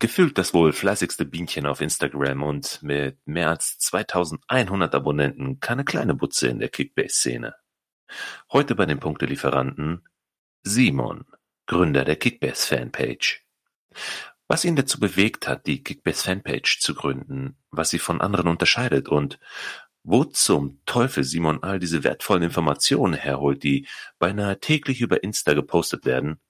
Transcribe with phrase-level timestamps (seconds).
[0.00, 6.14] Gefühlt das wohl fleißigste Bienchen auf Instagram und mit mehr als 2100 Abonnenten keine kleine
[6.14, 7.54] Butze in der Kickbase-Szene.
[8.50, 10.08] Heute bei den Punktelieferanten
[10.62, 11.26] Simon,
[11.66, 13.42] Gründer der Kickbase-Fanpage.
[14.48, 19.38] Was ihn dazu bewegt hat, die Kickbase-Fanpage zu gründen, was sie von anderen unterscheidet und
[20.02, 23.86] wo zum Teufel Simon all diese wertvollen Informationen herholt, die
[24.18, 26.40] beinahe täglich über Insta gepostet werden,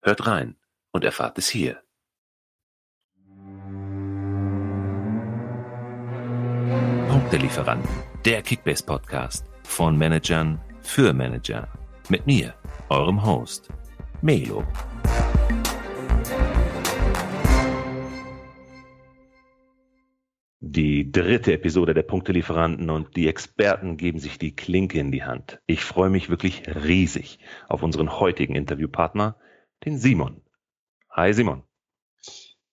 [0.00, 0.56] hört rein
[0.90, 1.83] und erfahrt es hier.
[7.34, 7.90] Punktelieferanten,
[8.24, 11.66] der Kickbase-Podcast von Managern für Manager.
[12.08, 12.54] Mit mir,
[12.90, 13.70] eurem Host,
[14.22, 14.62] Melo.
[20.60, 25.60] Die dritte Episode der Punktelieferanten und die Experten geben sich die Klinke in die Hand.
[25.66, 29.34] Ich freue mich wirklich riesig auf unseren heutigen Interviewpartner,
[29.84, 30.40] den Simon.
[31.10, 31.64] Hi Simon.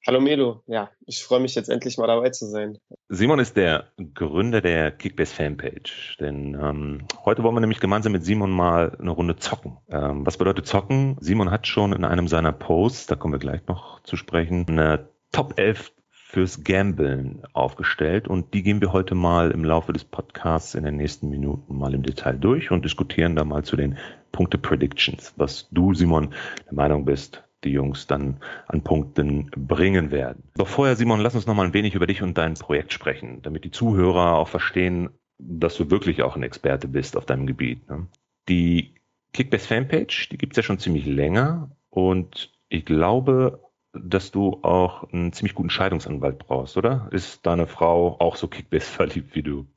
[0.08, 2.80] Hallo Melo, ja, ich freue mich jetzt endlich mal dabei zu sein.
[3.08, 8.26] Simon ist der Gründer der Kickbase Fanpage, denn ähm, heute wollen wir nämlich gemeinsam mit
[8.26, 9.78] Simon mal eine Runde zocken.
[9.90, 11.18] Ähm, was bedeutet zocken?
[11.20, 15.08] Simon hat schon in einem seiner Posts, da kommen wir gleich noch zu sprechen, eine
[15.32, 20.74] Top 11 fürs Gambeln aufgestellt und die gehen wir heute mal im Laufe des Podcasts
[20.74, 24.00] in den nächsten Minuten mal im Detail durch und diskutieren da mal zu den
[24.32, 26.34] Punkte Predictions, was du Simon
[26.66, 30.44] der Meinung bist, die Jungs dann an Punkten bringen werden.
[30.56, 33.42] Doch vorher, Simon, lass uns noch mal ein wenig über dich und dein Projekt sprechen,
[33.42, 37.88] damit die Zuhörer auch verstehen, dass du wirklich auch ein Experte bist auf deinem Gebiet.
[37.90, 38.08] Ne?
[38.50, 38.96] Die
[39.34, 43.62] Kickbase Fanpage, die gibt's ja schon ziemlich länger und ich glaube,
[43.94, 47.10] dass du auch einen ziemlich guten Scheidungsanwalt brauchst, oder?
[47.12, 49.68] Ist deine Frau auch so Kickbase verliebt wie du?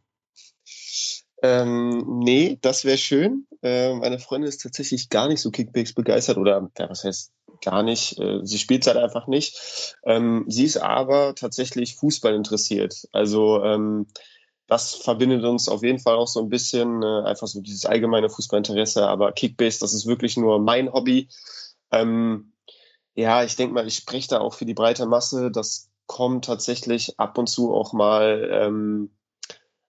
[1.44, 3.46] Ähm, nee, das wäre schön.
[3.62, 7.82] Äh, meine Freundin ist tatsächlich gar nicht so Kickbase begeistert oder ja, was heißt gar
[7.82, 8.18] nicht.
[8.18, 9.94] Äh, sie spielt halt einfach nicht.
[10.04, 13.06] Ähm, sie ist aber tatsächlich Fußball interessiert.
[13.12, 14.06] Also ähm,
[14.68, 18.30] das verbindet uns auf jeden Fall auch so ein bisschen, äh, einfach so dieses allgemeine
[18.30, 19.06] Fußballinteresse.
[19.06, 21.28] Aber Kickbase, das ist wirklich nur mein Hobby.
[21.90, 22.54] Ähm,
[23.14, 25.50] ja, ich denke mal, ich spreche da auch für die breite Masse.
[25.50, 29.10] Das kommt tatsächlich ab und zu auch mal ähm,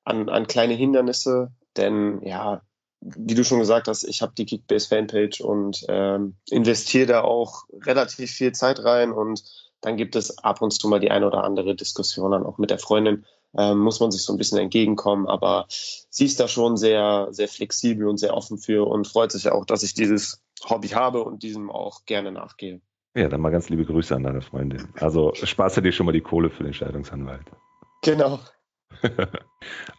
[0.06, 1.52] an, an kleine Hindernisse.
[1.76, 2.62] Denn ja,
[3.02, 7.66] wie du schon gesagt hast, ich habe die Kickbase Fanpage und ähm, investiere da auch
[7.86, 9.44] relativ viel Zeit rein und
[9.82, 12.72] dann gibt es ab und zu mal die eine oder andere Diskussion dann auch mit
[12.72, 13.26] der Freundin.
[13.58, 17.48] Ähm, muss man sich so ein bisschen entgegenkommen, aber sie ist da schon sehr, sehr
[17.48, 21.24] flexibel und sehr offen für und freut sich ja auch, dass ich dieses Hobby habe
[21.24, 22.82] und diesem auch gerne nachgehe.
[23.16, 24.90] Ja, dann mal ganz liebe Grüße an deine Freundin.
[25.00, 27.46] Also sparst du dir schon mal die Kohle für den Scheidungsanwalt.
[28.02, 28.40] Genau.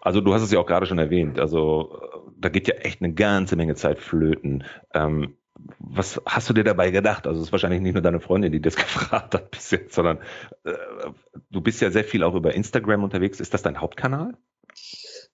[0.00, 1.40] Also du hast es ja auch gerade schon erwähnt.
[1.40, 2.00] Also
[2.38, 4.62] da geht ja echt eine ganze Menge Zeit flöten.
[4.94, 5.36] Ähm,
[5.78, 7.26] was hast du dir dabei gedacht?
[7.26, 10.18] Also es ist wahrscheinlich nicht nur deine Freundin, die das gefragt hat bis jetzt, sondern
[10.64, 10.72] äh,
[11.50, 13.40] du bist ja sehr viel auch über Instagram unterwegs.
[13.40, 14.34] Ist das dein Hauptkanal?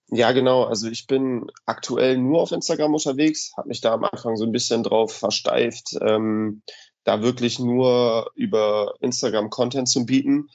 [0.09, 0.63] Ja, genau.
[0.63, 4.51] Also ich bin aktuell nur auf Instagram unterwegs, habe mich da am Anfang so ein
[4.51, 6.61] bisschen drauf versteift, ähm,
[7.03, 10.49] da wirklich nur über Instagram Content zu bieten.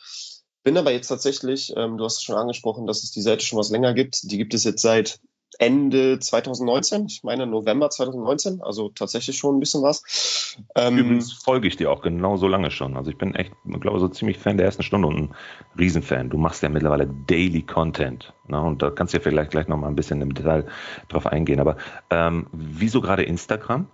[0.69, 3.59] Bin aber jetzt tatsächlich, ähm, du hast es schon angesprochen, dass es die Seite schon
[3.59, 4.31] was länger gibt.
[4.31, 5.19] Die gibt es jetzt seit
[5.59, 10.59] Ende 2019, ich meine November 2019, also tatsächlich schon ein bisschen was.
[10.75, 12.99] Ähm, Übrigens folge ich dir auch genau so lange schon.
[12.99, 15.35] Also ich bin echt, ich glaube, so ziemlich Fan der ersten Stunde und ein
[15.79, 16.29] Riesenfan.
[16.29, 18.35] Du machst ja mittlerweile Daily Content.
[18.47, 18.61] Ne?
[18.61, 20.67] Und da kannst du ja vielleicht gleich noch mal ein bisschen im Detail
[21.09, 21.61] drauf eingehen.
[21.61, 21.79] Aber
[22.11, 23.89] ähm, wieso gerade Instagram?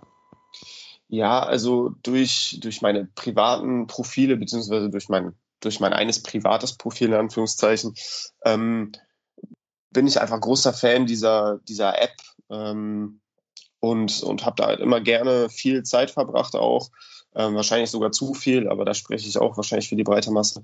[1.07, 5.35] Ja, also durch, durch meine privaten Profile, beziehungsweise durch mein
[5.65, 7.95] durch mein eines privates Profil in Anführungszeichen,
[8.45, 8.91] ähm,
[9.91, 12.15] bin ich einfach großer Fan dieser, dieser App
[12.49, 13.21] ähm,
[13.79, 16.89] und, und habe da halt immer gerne viel Zeit verbracht auch.
[17.35, 20.63] Ähm, wahrscheinlich sogar zu viel, aber da spreche ich auch wahrscheinlich für die breite Masse.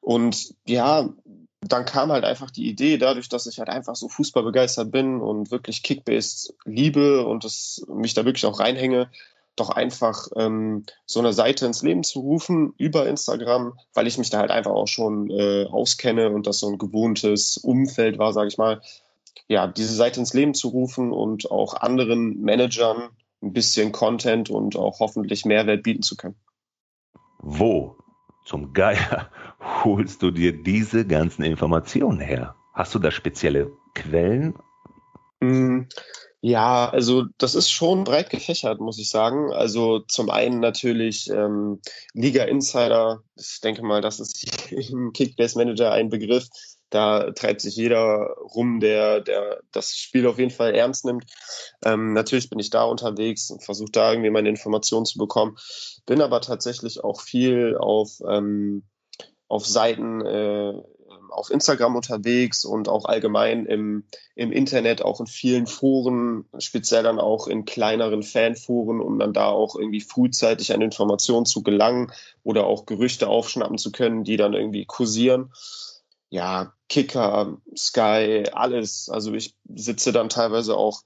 [0.00, 1.08] Und ja,
[1.60, 5.20] dann kam halt einfach die Idee, dadurch, dass ich halt einfach so Fußball begeistert bin
[5.20, 9.10] und wirklich Kickbase liebe und das, mich da wirklich auch reinhänge,
[9.56, 14.30] doch einfach ähm, so eine Seite ins Leben zu rufen über Instagram, weil ich mich
[14.30, 18.48] da halt einfach auch schon äh, auskenne und das so ein gewohntes Umfeld war, sage
[18.48, 18.80] ich mal.
[19.48, 23.10] Ja, diese Seite ins Leben zu rufen und auch anderen Managern
[23.42, 26.36] ein bisschen Content und auch hoffentlich Mehrwert bieten zu können.
[27.38, 27.96] Wo
[28.44, 29.30] zum Geier
[29.84, 32.56] holst du dir diese ganzen Informationen her?
[32.72, 34.54] Hast du da spezielle Quellen?
[35.40, 35.82] Mm,
[36.40, 39.52] ja, also das ist schon breit gefächert, muss ich sagen.
[39.52, 41.80] Also zum einen natürlich ähm,
[42.12, 43.22] Liga Insider.
[43.36, 46.48] Ich denke mal, das ist im Kickbase Manager ein Begriff.
[46.90, 51.24] Da treibt sich jeder rum, der, der das Spiel auf jeden Fall ernst nimmt.
[51.84, 55.56] Ähm, natürlich bin ich da unterwegs und versuche da irgendwie meine Informationen zu bekommen.
[56.06, 58.84] Bin aber tatsächlich auch viel auf ähm,
[59.48, 60.74] auf Seiten äh,
[61.36, 64.04] auf Instagram unterwegs und auch allgemein im,
[64.34, 69.46] im Internet, auch in vielen Foren, speziell dann auch in kleineren Fanforen, um dann da
[69.46, 72.10] auch irgendwie frühzeitig an Informationen zu gelangen
[72.42, 75.52] oder auch Gerüchte aufschnappen zu können, die dann irgendwie kursieren.
[76.30, 79.08] Ja, Kicker, Sky, alles.
[79.10, 81.02] Also ich sitze dann teilweise auch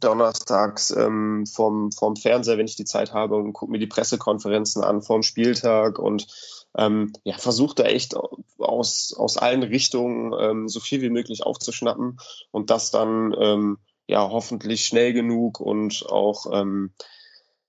[0.00, 4.82] donnerstags ähm, vom, vom Fernseher, wenn ich die Zeit habe und gucke mir die Pressekonferenzen
[4.82, 6.26] an vom Spieltag und
[6.76, 8.16] ähm, ja, versucht da echt
[8.58, 12.18] aus, aus allen Richtungen ähm, so viel wie möglich aufzuschnappen
[12.50, 16.92] und das dann ähm, ja hoffentlich schnell genug und auch ähm,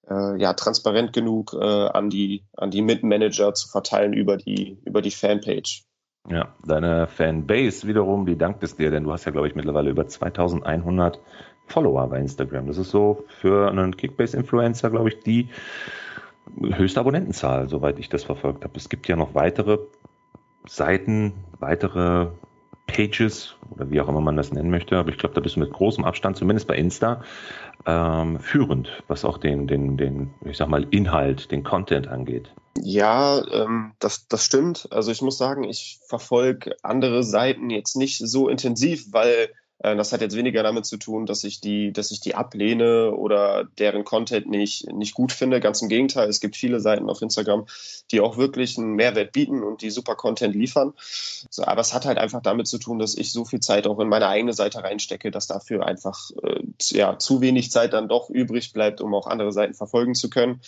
[0.10, 5.02] äh, ja transparent genug äh, an die an die Mitmanager zu verteilen über die über
[5.02, 5.84] die Fanpage.
[6.28, 9.92] Ja, deine Fanbase wiederum, die dankt es dir, denn du hast ja glaube ich mittlerweile
[9.92, 11.20] über 2100
[11.68, 12.68] Follower bei Instagram.
[12.68, 15.50] Das ist so für einen Kickbase-Influencer, glaube ich, die
[16.60, 18.78] höchste Abonnentenzahl, soweit ich das verfolgt habe.
[18.78, 19.80] Es gibt ja noch weitere
[20.68, 22.28] Seiten, weitere
[22.88, 25.60] Pages oder wie auch immer man das nennen möchte, aber ich glaube, da bist du
[25.60, 27.24] mit großem Abstand, zumindest bei Insta,
[27.86, 32.54] ähm, führend, was auch den, den, den, ich sag mal, Inhalt, den Content angeht.
[32.82, 34.88] Ja, ähm, das, das stimmt.
[34.92, 39.50] Also ich muss sagen, ich verfolge andere Seiten jetzt nicht so intensiv, weil
[39.80, 43.66] das hat jetzt weniger damit zu tun, dass ich die, dass ich die ablehne oder
[43.78, 45.60] deren Content nicht, nicht gut finde.
[45.60, 47.66] Ganz im Gegenteil, es gibt viele Seiten auf Instagram,
[48.12, 50.94] die auch wirklich einen Mehrwert bieten und die super Content liefern.
[51.50, 54.00] So, aber es hat halt einfach damit zu tun, dass ich so viel Zeit auch
[54.00, 58.30] in meine eigene Seite reinstecke, dass dafür einfach äh, ja, zu wenig Zeit dann doch
[58.30, 60.62] übrig bleibt, um auch andere Seiten verfolgen zu können.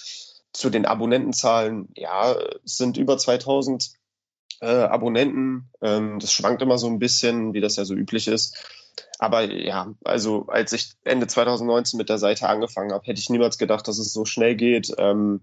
[0.52, 3.92] Zu den Abonnentenzahlen, ja, es sind über 2000
[4.62, 5.70] äh, Abonnenten.
[5.82, 8.58] Ähm, das schwankt immer so ein bisschen, wie das ja so üblich ist.
[9.20, 13.58] Aber ja, also als ich Ende 2019 mit der Seite angefangen habe, hätte ich niemals
[13.58, 14.94] gedacht, dass es so schnell geht.
[14.98, 15.42] Ähm,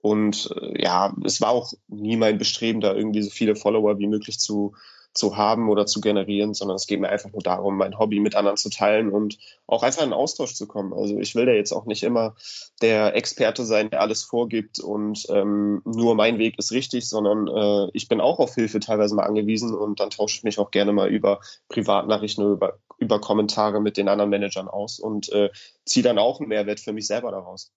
[0.00, 4.06] und äh, ja, es war auch nie mein Bestreben, da irgendwie so viele Follower wie
[4.06, 4.74] möglich zu,
[5.14, 8.34] zu haben oder zu generieren, sondern es geht mir einfach nur darum, mein Hobby mit
[8.34, 10.92] anderen zu teilen und auch einfach in Austausch zu kommen.
[10.92, 12.34] Also ich will da jetzt auch nicht immer
[12.82, 17.90] der Experte sein, der alles vorgibt und ähm, nur mein Weg ist richtig, sondern äh,
[17.94, 20.92] ich bin auch auf Hilfe teilweise mal angewiesen und dann tausche ich mich auch gerne
[20.92, 25.50] mal über Privatnachrichten oder über, über Kommentare mit den anderen Managern aus und äh,
[25.84, 27.72] ziehe dann auch einen Mehrwert für mich selber daraus.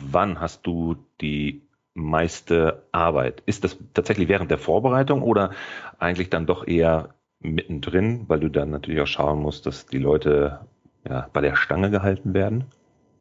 [0.00, 1.67] Wann hast du die
[1.98, 3.42] meiste Arbeit?
[3.46, 5.50] Ist das tatsächlich während der Vorbereitung oder
[5.98, 10.60] eigentlich dann doch eher mittendrin, weil du dann natürlich auch schauen musst, dass die Leute
[11.08, 12.64] ja, bei der Stange gehalten werden?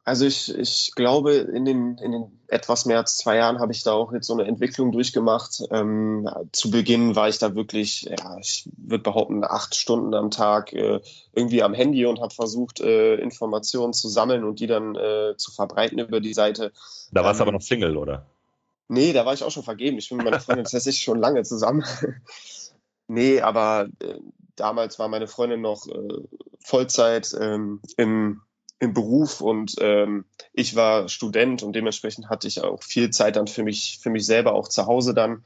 [0.07, 3.83] Also ich, ich glaube, in den, in den etwas mehr als zwei Jahren habe ich
[3.83, 5.61] da auch jetzt so eine Entwicklung durchgemacht.
[5.69, 10.71] Ähm, zu Beginn war ich da wirklich, ja, ich würde behaupten, acht Stunden am Tag
[10.71, 11.01] äh,
[11.33, 15.51] irgendwie am Handy und habe versucht, äh, Informationen zu sammeln und die dann äh, zu
[15.51, 16.71] verbreiten über die Seite.
[17.11, 18.25] Da warst du ähm, aber noch Single, oder?
[18.87, 19.97] Nee, da war ich auch schon vergeben.
[19.97, 21.83] Ich bin mit meiner Freundin tatsächlich schon lange zusammen.
[23.07, 24.19] nee, aber äh,
[24.55, 26.23] damals war meine Freundin noch äh,
[26.59, 28.41] Vollzeit ähm, im,
[28.79, 33.47] im Beruf und ähm, ich war Student und dementsprechend hatte ich auch viel Zeit dann
[33.47, 35.43] für mich, für mich selber auch zu Hause dann.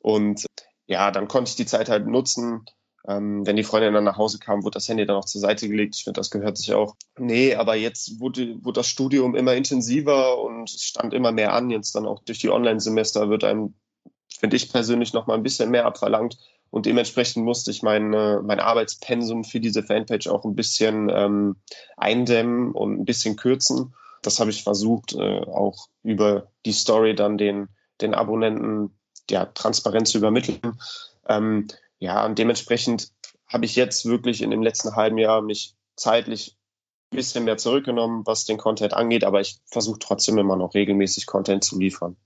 [0.00, 0.46] Und
[0.86, 2.66] ja, dann konnte ich die Zeit halt nutzen,
[3.06, 5.68] ähm, wenn die Freundin dann nach Hause kam, wurde das Handy dann auch zur Seite
[5.68, 5.94] gelegt.
[5.96, 6.96] Ich finde, das gehört sich auch.
[7.18, 11.70] Nee, aber jetzt wurde, wurde das Studium immer intensiver und stand immer mehr an.
[11.70, 13.74] Jetzt dann auch durch die Online-Semester wird einem,
[14.38, 16.38] finde ich persönlich, noch mal ein bisschen mehr abverlangt.
[16.70, 21.56] Und dementsprechend musste ich mein, mein Arbeitspensum für diese Fanpage auch ein bisschen ähm,
[21.96, 23.94] eindämmen und ein bisschen kürzen.
[24.22, 27.68] Das habe ich versucht, äh, auch über die Story dann den,
[28.00, 28.98] den Abonnenten
[29.30, 30.78] ja, transparent zu übermitteln.
[31.28, 31.68] Ähm,
[32.04, 33.12] ja, und dementsprechend
[33.46, 36.54] habe ich jetzt wirklich in dem letzten halben Jahr mich zeitlich
[37.10, 41.24] ein bisschen mehr zurückgenommen, was den Content angeht, aber ich versuche trotzdem immer noch regelmäßig
[41.24, 42.18] Content zu liefern.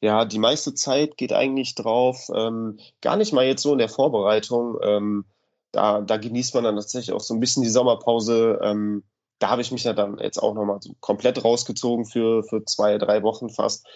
[0.00, 3.90] Ja, die meiste Zeit geht eigentlich drauf, ähm, gar nicht mal jetzt so in der
[3.90, 4.78] Vorbereitung.
[4.82, 5.26] Ähm,
[5.72, 8.60] da, da genießt man dann tatsächlich auch so ein bisschen die Sommerpause.
[8.62, 9.02] Ähm,
[9.40, 12.96] da habe ich mich ja dann jetzt auch nochmal so komplett rausgezogen für, für zwei,
[12.96, 13.86] drei Wochen fast.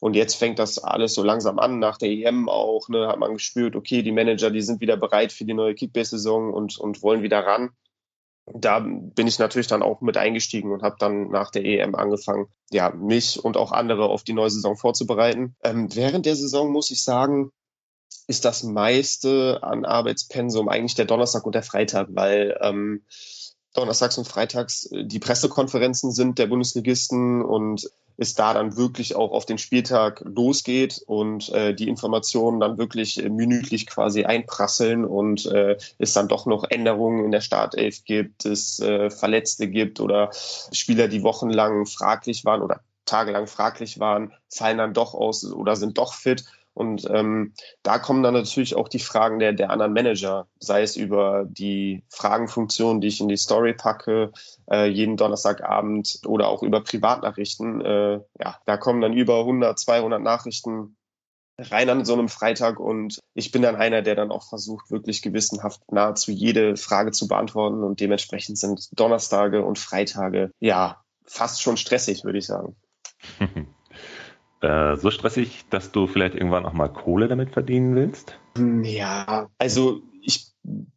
[0.00, 3.34] Und jetzt fängt das alles so langsam an, nach der EM auch, ne, hat man
[3.34, 7.22] gespürt, okay, die Manager, die sind wieder bereit für die neue Kickbase-Saison und, und wollen
[7.22, 7.70] wieder ran.
[8.52, 12.46] Da bin ich natürlich dann auch mit eingestiegen und habe dann nach der EM angefangen,
[12.70, 15.56] ja, mich und auch andere auf die neue Saison vorzubereiten.
[15.64, 17.50] Ähm, während der Saison muss ich sagen,
[18.28, 23.04] ist das meiste an Arbeitspensum eigentlich der Donnerstag und der Freitag, weil ähm,
[23.76, 29.32] Donnerstags und Freitags äh, die Pressekonferenzen sind der Bundesligisten und es da dann wirklich auch
[29.32, 35.46] auf den Spieltag losgeht und äh, die Informationen dann wirklich äh, minütlich quasi einprasseln und
[35.46, 40.30] äh, es dann doch noch Änderungen in der Startelf gibt, es äh, Verletzte gibt oder
[40.72, 45.98] Spieler, die wochenlang fraglich waren oder tagelang fraglich waren, fallen dann doch aus oder sind
[45.98, 46.44] doch fit.
[46.76, 50.94] Und ähm, da kommen dann natürlich auch die Fragen der, der anderen Manager, sei es
[50.94, 54.30] über die Fragenfunktion, die ich in die Story packe,
[54.70, 57.80] äh, jeden Donnerstagabend oder auch über Privatnachrichten.
[57.80, 60.98] Äh, ja, da kommen dann über 100, 200 Nachrichten
[61.58, 65.22] rein an so einem Freitag und ich bin dann einer, der dann auch versucht, wirklich
[65.22, 71.78] gewissenhaft nahezu jede Frage zu beantworten und dementsprechend sind Donnerstage und Freitage ja fast schon
[71.78, 72.76] stressig, würde ich sagen.
[74.60, 78.38] Äh, so stressig, dass du vielleicht irgendwann auch mal Kohle damit verdienen willst?
[78.82, 80.48] Ja, also ich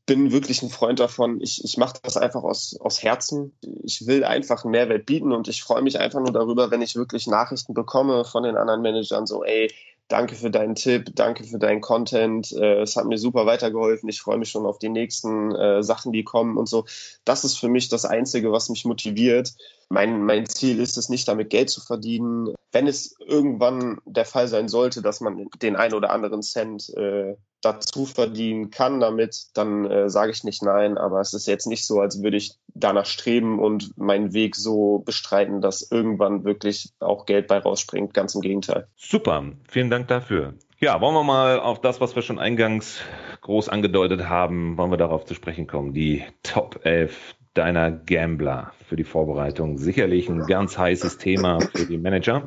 [0.06, 1.42] bin wirklich ein Freund davon.
[1.42, 3.54] Ich, ich mache das einfach aus, aus Herzen.
[3.84, 6.96] Ich will einfach einen Mehrwert bieten und ich freue mich einfach nur darüber, wenn ich
[6.96, 9.72] wirklich Nachrichten bekomme von den anderen Managern, so, ey,
[10.10, 12.52] danke für deinen Tipp, danke für deinen Content.
[12.52, 14.10] Äh, es hat mir super weitergeholfen.
[14.10, 16.86] Ich freue mich schon auf die nächsten äh, Sachen, die kommen und so.
[17.24, 19.54] Das ist für mich das Einzige, was mich motiviert.
[19.88, 22.54] Mein, mein Ziel ist es nicht, damit Geld zu verdienen.
[22.72, 27.36] Wenn es irgendwann der Fall sein sollte, dass man den ein oder anderen Cent äh,
[27.62, 30.98] dazu verdienen kann damit, dann äh, sage ich nicht nein.
[30.98, 35.00] Aber es ist jetzt nicht so, als würde ich danach streben und meinen Weg so
[35.00, 38.14] bestreiten, dass irgendwann wirklich auch Geld bei rausspringt.
[38.14, 38.88] Ganz im Gegenteil.
[38.96, 40.54] Super, vielen Dank dafür.
[40.80, 43.02] Ja, wollen wir mal auf das, was wir schon eingangs
[43.42, 45.94] groß angedeutet haben, wollen wir darauf zu sprechen kommen.
[45.94, 49.78] Die Top 11 deiner Gambler für die Vorbereitung.
[49.78, 52.46] Sicherlich ein ganz heißes Thema für die Manager.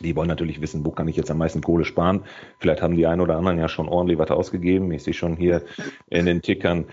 [0.00, 2.24] Die wollen natürlich wissen, wo kann ich jetzt am meisten Kohle sparen.
[2.58, 4.90] Vielleicht haben die einen oder anderen ja schon ordentlich was ausgegeben.
[4.92, 5.62] Ich sehe schon hier
[6.08, 6.86] in den Tickern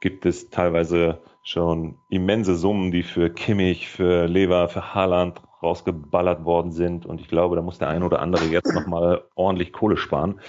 [0.00, 6.72] gibt es teilweise schon immense Summen, die für Kimmich, für Lever, für Haaland rausgeballert worden
[6.72, 7.06] sind.
[7.06, 10.40] Und ich glaube, da muss der eine oder andere jetzt nochmal ordentlich Kohle sparen.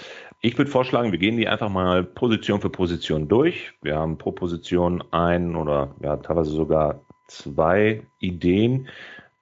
[0.41, 3.73] Ich würde vorschlagen, wir gehen die einfach mal Position für Position durch.
[3.81, 8.87] Wir haben pro Position ein oder ja teilweise sogar zwei Ideen,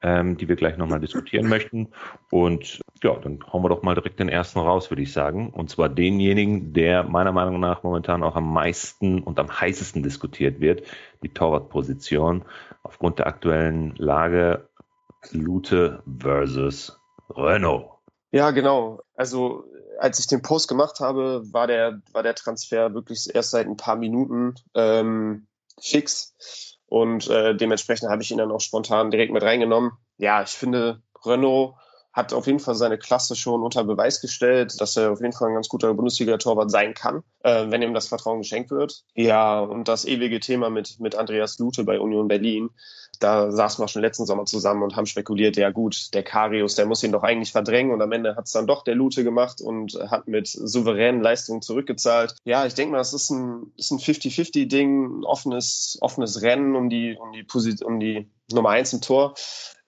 [0.01, 1.89] ähm, die wir gleich nochmal diskutieren möchten.
[2.29, 5.49] Und ja, dann hauen wir doch mal direkt den ersten raus, würde ich sagen.
[5.51, 10.59] Und zwar denjenigen, der meiner Meinung nach momentan auch am meisten und am heißesten diskutiert
[10.59, 10.83] wird,
[11.23, 12.43] die Torwartposition.
[12.83, 14.67] Aufgrund der aktuellen Lage
[15.31, 17.91] Lute versus Renault.
[18.31, 19.01] Ja, genau.
[19.15, 19.65] Also
[19.99, 23.77] als ich den Post gemacht habe, war der, war der Transfer wirklich erst seit ein
[23.77, 25.47] paar Minuten ähm,
[25.79, 26.70] fix.
[26.91, 29.93] Und äh, dementsprechend habe ich ihn dann auch spontan direkt mit reingenommen.
[30.17, 31.75] Ja, ich finde, Renault
[32.11, 35.47] hat auf jeden Fall seine Klasse schon unter Beweis gestellt, dass er auf jeden Fall
[35.47, 39.05] ein ganz guter Bundesliga-Torwart sein kann, äh, wenn ihm das Vertrauen geschenkt wird.
[39.15, 42.71] Ja, und das ewige Thema mit, mit Andreas Lute bei Union Berlin
[43.21, 46.85] da saßen wir schon letzten Sommer zusammen und haben spekuliert, ja gut, der Karius, der
[46.85, 49.61] muss ihn doch eigentlich verdrängen und am Ende hat es dann doch der Lute gemacht
[49.61, 52.35] und hat mit souveränen Leistungen zurückgezahlt.
[52.43, 56.89] Ja, ich denke mal, es ist ein, ist ein 50-50-Ding, ein offenes, offenes Rennen um
[56.89, 59.35] die, um die, Position, um die Nummer eins im Tor.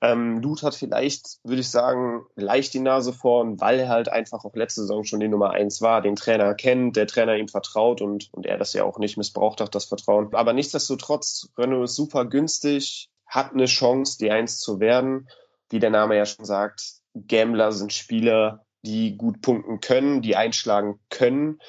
[0.01, 4.43] Ähm, Lut hat vielleicht, würde ich sagen, leicht die Nase vorn, weil er halt einfach
[4.43, 8.01] auch letzte Saison schon die Nummer eins war, den Trainer kennt, der Trainer ihm vertraut
[8.01, 10.35] und, und er das ja auch nicht missbraucht hat, das Vertrauen.
[10.35, 15.27] Aber nichtsdestotrotz, Renault ist super günstig, hat eine Chance, die Eins zu werden.
[15.69, 16.83] Wie der Name ja schon sagt,
[17.15, 21.59] Gambler sind Spieler, die gut punkten können, die einschlagen können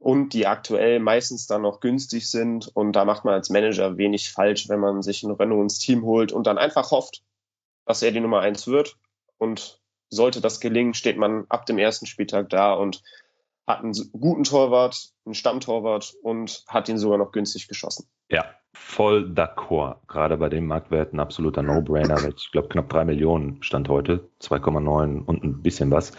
[0.00, 2.68] und die aktuell meistens dann noch günstig sind.
[2.74, 6.02] Und da macht man als Manager wenig falsch, wenn man sich einen Renault ins Team
[6.04, 7.22] holt und dann einfach hofft,
[7.84, 8.96] dass er die Nummer eins wird.
[9.38, 13.02] Und sollte das gelingen, steht man ab dem ersten Spieltag da und
[13.66, 18.08] hat einen guten Torwart, einen Stammtorwart und hat ihn sogar noch günstig geschossen.
[18.28, 19.96] Ja, voll d'accord.
[20.08, 22.16] Gerade bei dem Marktwert ein absoluter No-Brainer.
[22.36, 26.12] Ich glaube, knapp drei Millionen stand heute, 2,9 und ein bisschen was.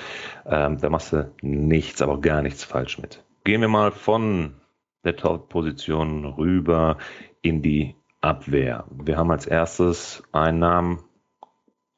[0.46, 3.24] Ähm, da machst du nichts, aber auch gar nichts falsch mit.
[3.44, 4.56] Gehen wir mal von
[5.04, 6.98] der Top-Position rüber
[7.42, 8.86] in die Abwehr.
[8.92, 11.04] Wir haben als erstes einen Namen,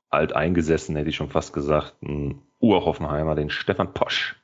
[0.10, 4.36] alteingesessen, hätte ich schon fast gesagt, ein Urhoffenheimer, den Stefan Posch.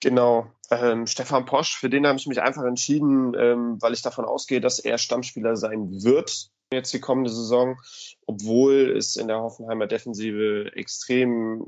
[0.00, 0.50] Genau.
[0.70, 4.60] Ähm, Stefan Posch, für den habe ich mich einfach entschieden, ähm, weil ich davon ausgehe,
[4.60, 7.80] dass er Stammspieler sein wird jetzt die kommende Saison,
[8.26, 11.66] obwohl es in der Hoffenheimer Defensive extrem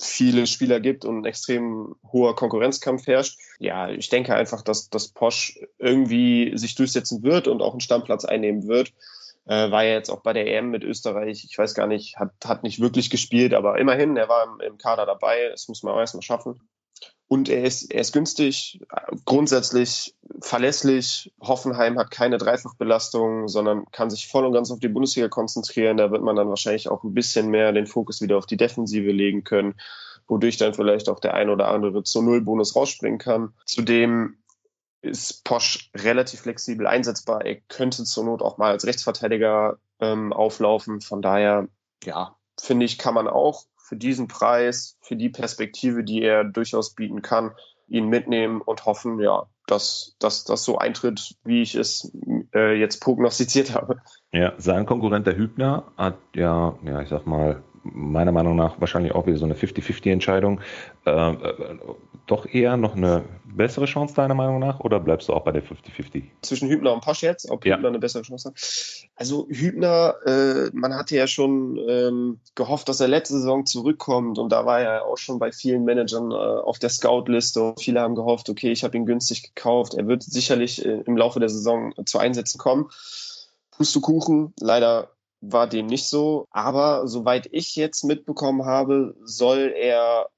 [0.00, 3.38] viele Spieler gibt und ein extrem hoher Konkurrenzkampf herrscht.
[3.58, 8.24] Ja, ich denke einfach, dass, dass Posch irgendwie sich durchsetzen wird und auch einen Stammplatz
[8.24, 8.94] einnehmen wird.
[9.44, 12.32] Äh, war ja jetzt auch bei der EM mit Österreich, ich weiß gar nicht, hat,
[12.44, 15.92] hat nicht wirklich gespielt, aber immerhin, er war im, im Kader dabei, das muss man
[15.92, 16.60] auch erstmal schaffen.
[17.32, 18.78] Und er ist, er ist günstig,
[19.24, 21.32] grundsätzlich verlässlich.
[21.40, 25.96] Hoffenheim hat keine Dreifachbelastung, sondern kann sich voll und ganz auf die Bundesliga konzentrieren.
[25.96, 29.10] Da wird man dann wahrscheinlich auch ein bisschen mehr den Fokus wieder auf die Defensive
[29.10, 29.80] legen können,
[30.28, 33.54] wodurch dann vielleicht auch der ein oder andere zu Null-Bonus rausspringen kann.
[33.64, 34.36] Zudem
[35.00, 37.46] ist Posch relativ flexibel einsetzbar.
[37.46, 41.00] Er könnte zur Not auch mal als Rechtsverteidiger ähm, auflaufen.
[41.00, 41.66] Von daher,
[42.04, 46.94] ja, finde ich, kann man auch für diesen Preis, für die Perspektive, die er durchaus
[46.94, 47.52] bieten kann,
[47.88, 52.10] ihn mitnehmen und hoffen, ja, dass, dass das so eintritt, wie ich es
[52.54, 54.00] äh, jetzt prognostiziert habe.
[54.32, 59.12] Ja, sein Konkurrent der Hübner hat ja, ja, ich sag mal, meiner Meinung nach wahrscheinlich
[59.12, 60.60] auch wieder so eine 50-50-Entscheidung.
[61.04, 61.78] Äh, äh,
[62.26, 65.62] doch eher noch eine bessere Chance deiner Meinung nach oder bleibst du auch bei der
[65.62, 66.24] 50-50?
[66.42, 67.76] Zwischen Hübner und Posch jetzt, ob ja.
[67.76, 69.10] Hübner eine bessere Chance hat.
[69.16, 74.50] Also Hübner, äh, man hatte ja schon ähm, gehofft, dass er letzte Saison zurückkommt und
[74.50, 77.74] da war er auch schon bei vielen Managern äh, auf der Scout-Liste.
[77.78, 81.40] Viele haben gehofft, okay, ich habe ihn günstig gekauft, er wird sicherlich äh, im Laufe
[81.40, 82.88] der Saison zu Einsätzen kommen.
[83.70, 85.10] Pustekuchen, leider
[85.42, 86.46] war dem nicht so.
[86.50, 90.28] Aber soweit ich jetzt mitbekommen habe, soll er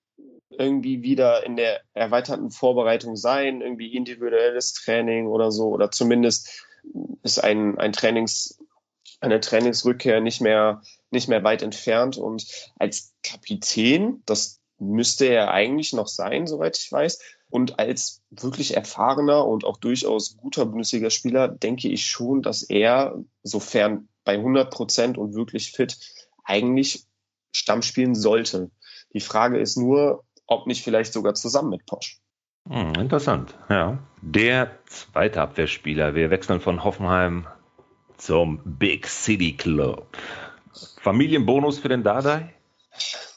[0.58, 6.64] irgendwie wieder in der erweiterten Vorbereitung sein, irgendwie individuelles Training oder so, oder zumindest
[7.22, 8.58] ist ein, ein Trainings,
[9.20, 12.16] eine Trainingsrückkehr nicht mehr, nicht mehr weit entfernt.
[12.16, 12.46] Und
[12.78, 17.20] als Kapitän, das müsste er eigentlich noch sein, soweit ich weiß.
[17.48, 24.08] Und als wirklich erfahrener und auch durchaus guter Bundesligaspieler denke ich schon, dass er, sofern
[24.24, 25.96] bei 100 Prozent und wirklich fit
[26.44, 27.06] eigentlich
[27.52, 28.70] Stamm spielen sollte.
[29.12, 32.20] Die Frage ist nur, ob nicht vielleicht sogar zusammen mit Posch.
[32.68, 33.98] Hm, interessant, ja.
[34.22, 36.14] Der zweite Abwehrspieler.
[36.14, 37.46] Wir wechseln von Hoffenheim
[38.16, 40.16] zum Big City Club.
[41.02, 42.54] Familienbonus für den Dardai?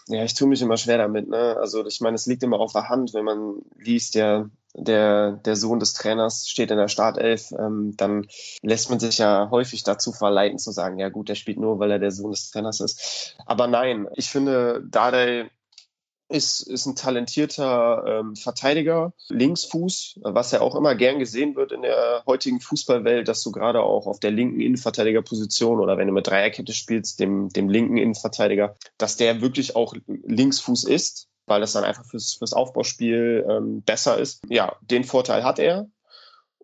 [0.07, 1.27] Ja, ich tue mich immer schwer damit.
[1.27, 1.57] Ne?
[1.59, 5.55] Also ich meine, es liegt immer auf der Hand, wenn man liest, ja, der, der
[5.55, 8.27] Sohn des Trainers steht in der Startelf, ähm, dann
[8.61, 11.91] lässt man sich ja häufig dazu verleiten zu sagen, ja gut, der spielt nur, weil
[11.91, 13.35] er der Sohn des Trainers ist.
[13.45, 15.49] Aber nein, ich finde, Dardai
[16.29, 21.81] ist, ist ein talentierter ähm, Verteidiger, Linksfuß, was ja auch immer gern gesehen wird in
[21.81, 26.27] der heutigen Fußballwelt, dass du gerade auch auf der linken Innenverteidigerposition oder wenn du mit
[26.27, 31.85] Dreierkette spielst, dem, dem linken Innenverteidiger, dass der wirklich auch Linksfuß ist weil das dann
[31.85, 34.43] einfach fürs, fürs Aufbauspiel ähm, besser ist.
[34.49, 35.89] Ja, den Vorteil hat er.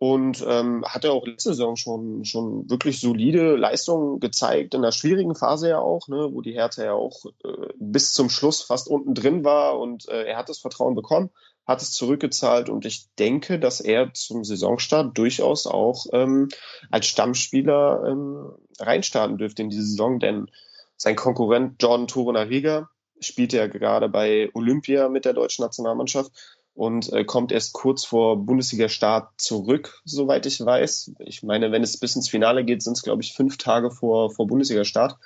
[0.05, 4.91] Und ähm, hat er auch letzte Saison schon, schon wirklich solide Leistungen gezeigt, in der
[4.91, 8.89] schwierigen Phase ja auch, ne, wo die Hertha ja auch äh, bis zum Schluss fast
[8.89, 11.30] unten drin war und äh, er hat das Vertrauen bekommen,
[11.65, 16.49] hat es zurückgezahlt und ich denke, dass er zum Saisonstart durchaus auch ähm,
[16.91, 20.51] als Stammspieler ähm, reinstarten dürfte in diese Saison, denn
[20.97, 22.89] sein Konkurrent Jordan Torunariga,
[23.21, 26.34] spielt ja gerade bei Olympia mit der deutschen Nationalmannschaft
[26.75, 31.13] und äh, kommt erst kurz vor Bundesliga-Start zurück, soweit ich weiß.
[31.19, 34.31] Ich meine, wenn es bis ins Finale geht, sind es, glaube ich, fünf Tage vor,
[34.31, 35.17] vor Bundesliga-Start.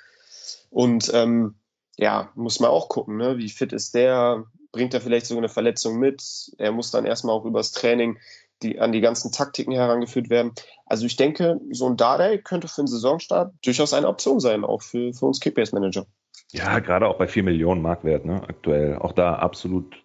[0.70, 1.54] Und ähm,
[1.96, 3.38] ja, muss man auch gucken, ne?
[3.38, 6.52] wie fit ist der, bringt er vielleicht sogar eine Verletzung mit.
[6.58, 8.18] Er muss dann erstmal auch übers Training
[8.62, 10.52] die, an die ganzen Taktiken herangeführt werden.
[10.84, 14.82] Also ich denke, so ein Dardai könnte für einen Saisonstart durchaus eine Option sein, auch
[14.82, 16.06] für, für uns Kickbase-Manager.
[16.52, 18.96] Ja, gerade auch bei 4 Millionen Marktwert, ne, aktuell.
[18.96, 19.96] Auch da absolut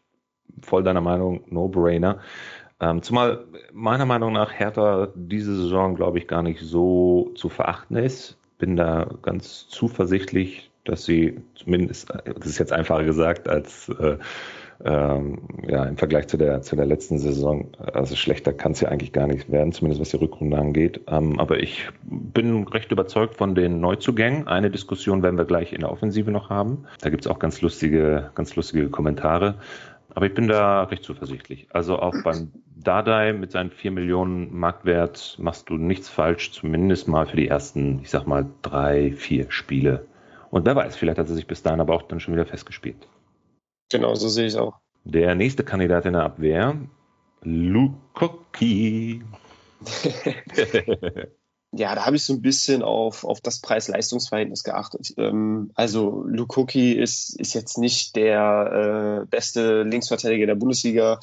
[0.61, 2.19] voll deiner Meinung, No-Brainer.
[2.79, 7.95] Ähm, zumal meiner Meinung nach Hertha diese Saison, glaube ich, gar nicht so zu verachten
[7.95, 8.37] ist.
[8.57, 14.17] Bin da ganz zuversichtlich, dass sie zumindest, das ist jetzt einfacher gesagt, als äh,
[14.85, 18.89] ähm, ja, im Vergleich zu der, zu der letzten Saison, also schlechter kann es ja
[18.89, 21.01] eigentlich gar nicht werden, zumindest was die Rückrunde angeht.
[21.07, 24.47] Ähm, aber ich bin recht überzeugt von den Neuzugängen.
[24.47, 26.85] Eine Diskussion werden wir gleich in der Offensive noch haben.
[27.01, 29.55] Da gibt es auch ganz lustige, ganz lustige Kommentare.
[30.15, 31.67] Aber ich bin da recht zuversichtlich.
[31.71, 37.25] Also auch beim Dardai mit seinen 4 Millionen Marktwert machst du nichts falsch, zumindest mal
[37.25, 40.05] für die ersten, ich sag mal, drei, vier Spiele.
[40.51, 43.07] Und wer weiß, vielleicht hat er sich bis dahin aber auch dann schon wieder festgespielt.
[43.91, 44.79] Genau, so sehe ich auch.
[45.03, 46.77] Der nächste Kandidat in der Abwehr,
[47.41, 49.23] Lukoki.
[51.75, 55.13] ja, da habe ich so ein bisschen auf, auf das Preis-Leistungs-Verhältnis geachtet.
[55.17, 61.19] Ähm, also Lukoki ist, ist jetzt nicht der äh, beste Linksverteidiger der Bundesliga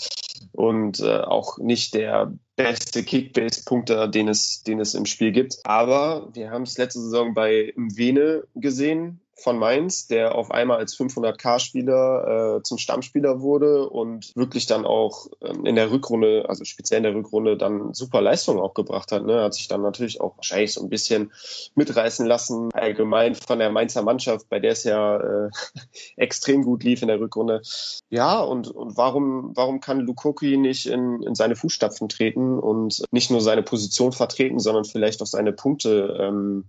[0.52, 5.58] und äh, auch nicht der beste Kickbase-Punkter, den es, den es im Spiel gibt.
[5.64, 10.96] Aber wir haben es letzte Saison bei Mwene gesehen, von Mainz, der auf einmal als
[10.96, 16.98] 500k-Spieler äh, zum Stammspieler wurde und wirklich dann auch ähm, in der Rückrunde, also speziell
[16.98, 19.24] in der Rückrunde, dann super Leistungen auch gebracht hat.
[19.24, 19.42] Ne?
[19.42, 21.32] Hat sich dann natürlich auch wahrscheinlich so ein bisschen
[21.74, 25.50] mitreißen lassen, allgemein von der Mainzer Mannschaft, bei der es ja äh,
[26.16, 27.62] extrem gut lief in der Rückrunde.
[28.10, 33.30] Ja, und, und warum, warum kann Lukoki nicht in, in seine Fußstapfen treten und nicht
[33.30, 36.64] nur seine Position vertreten, sondern vielleicht auch seine Punkte ähm,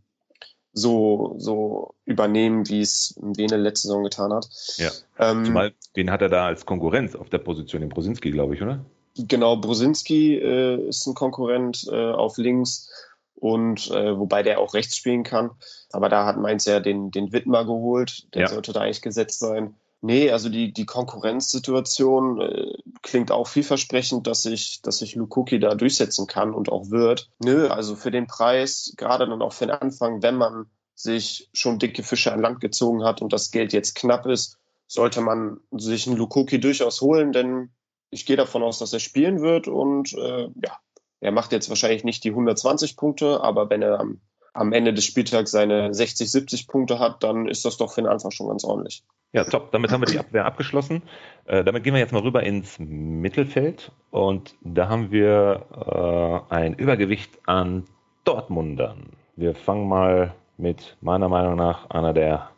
[0.73, 4.47] so, so übernehmen, wie es Vene letzte Saison getan hat.
[4.77, 4.91] Ja.
[5.19, 8.61] Ähm, Zumal, den hat er da als Konkurrenz auf der Position, den Brosinski, glaube ich,
[8.61, 8.85] oder?
[9.17, 12.89] Genau, Brosinski äh, ist ein Konkurrent äh, auf links
[13.35, 15.51] und äh, wobei der auch rechts spielen kann.
[15.91, 18.47] Aber da hat Mainz ja den, den Wittmer geholt, der ja.
[18.47, 19.75] sollte da eigentlich gesetzt sein.
[20.03, 25.75] Nee, also die, die Konkurrenzsituation äh, klingt auch vielversprechend, dass sich, dass sich Lukuki da
[25.75, 27.29] durchsetzen kann und auch wird.
[27.39, 31.77] Nö, also für den Preis, gerade dann auch für den Anfang, wenn man sich schon
[31.77, 36.07] dicke Fische an Land gezogen hat und das Geld jetzt knapp ist, sollte man sich
[36.07, 37.69] einen Lukuki durchaus holen, denn
[38.09, 40.79] ich gehe davon aus, dass er spielen wird und äh, ja,
[41.21, 44.19] er macht jetzt wahrscheinlich nicht die 120 Punkte, aber wenn er am,
[44.53, 48.09] am Ende des Spieltags seine 60, 70 Punkte hat, dann ist das doch für den
[48.09, 49.03] Anfang schon ganz ordentlich.
[49.33, 49.71] Ja, top.
[49.71, 51.03] Damit haben wir die Abwehr abgeschlossen.
[51.45, 56.73] Äh, damit gehen wir jetzt mal rüber ins Mittelfeld und da haben wir äh, ein
[56.73, 57.85] Übergewicht an
[58.25, 59.11] Dortmundern.
[59.37, 62.49] Wir fangen mal mit meiner Meinung nach einer der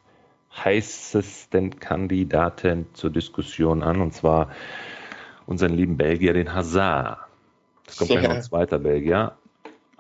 [0.56, 4.50] heißesten Kandidaten zur Diskussion an und zwar
[5.46, 7.20] unseren lieben Belgier, den Hazard.
[7.88, 9.34] Es kommt gleich noch ein zweiter Belgier.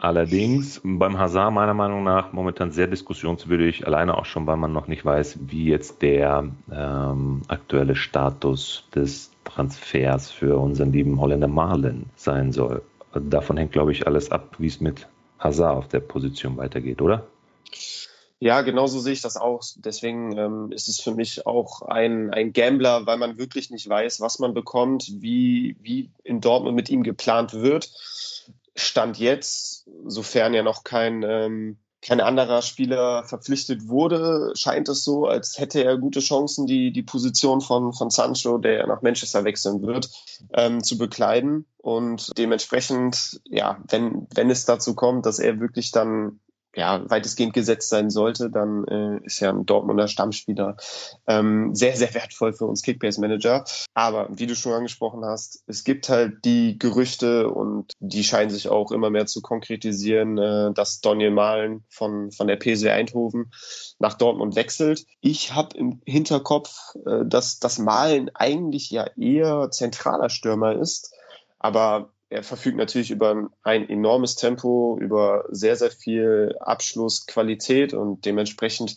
[0.03, 4.87] Allerdings beim Hazard meiner Meinung nach momentan sehr diskussionswürdig, alleine auch schon, weil man noch
[4.87, 12.07] nicht weiß, wie jetzt der ähm, aktuelle Status des Transfers für unseren lieben Holländer Marlen
[12.17, 12.81] sein soll.
[13.13, 15.07] Davon hängt, glaube ich, alles ab, wie es mit
[15.39, 17.25] Hazard auf der Position weitergeht, oder?
[18.41, 19.61] Ja, genauso sehe ich das auch.
[19.77, 24.19] Deswegen ähm, ist es für mich auch ein, ein Gambler, weil man wirklich nicht weiß,
[24.19, 27.89] was man bekommt, wie, wie in Dortmund mit ihm geplant wird.
[28.75, 35.25] Stand jetzt, sofern ja noch kein, ähm, kein anderer Spieler verpflichtet wurde, scheint es so,
[35.25, 39.81] als hätte er gute Chancen, die, die Position von, von Sancho, der nach Manchester wechseln
[39.81, 40.09] wird,
[40.53, 41.65] ähm, zu bekleiden.
[41.77, 46.39] Und dementsprechend, ja, wenn, wenn es dazu kommt, dass er wirklich dann
[46.75, 50.77] ja, weitestgehend gesetzt sein sollte, dann äh, ist ja ein Dortmunder Stammspieler
[51.27, 53.63] ähm, sehr, sehr wertvoll für uns Kickbase-Manager.
[53.93, 58.69] Aber wie du schon angesprochen hast, es gibt halt die Gerüchte und die scheinen sich
[58.69, 63.51] auch immer mehr zu konkretisieren, äh, dass Daniel Mahlen von, von der PSV Eindhoven
[63.99, 65.05] nach Dortmund wechselt.
[65.21, 71.13] Ich habe im Hinterkopf, äh, dass das Mahlen eigentlich ja eher zentraler Stürmer ist.
[71.59, 78.95] Aber er verfügt natürlich über ein enormes Tempo, über sehr, sehr viel Abschlussqualität und dementsprechend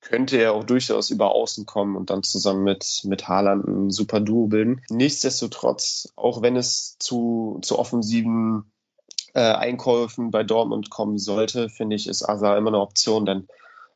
[0.00, 4.20] könnte er auch durchaus über Außen kommen und dann zusammen mit, mit Haaland ein super
[4.20, 4.82] Duo bilden.
[4.90, 8.72] Nichtsdestotrotz, auch wenn es zu, zu offensiven
[9.34, 13.46] äh, Einkäufen bei Dortmund kommen sollte, finde ich, ist Asa immer eine Option, denn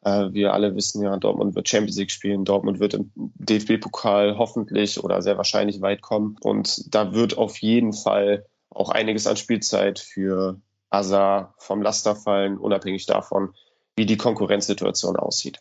[0.03, 5.03] äh, wir alle wissen ja, Dortmund wird Champions League spielen, Dortmund wird im DFB-Pokal hoffentlich
[5.03, 9.99] oder sehr wahrscheinlich weit kommen und da wird auf jeden Fall auch einiges an Spielzeit
[9.99, 13.55] für Azar vom Laster fallen, unabhängig davon,
[13.97, 15.61] wie die Konkurrenzsituation aussieht.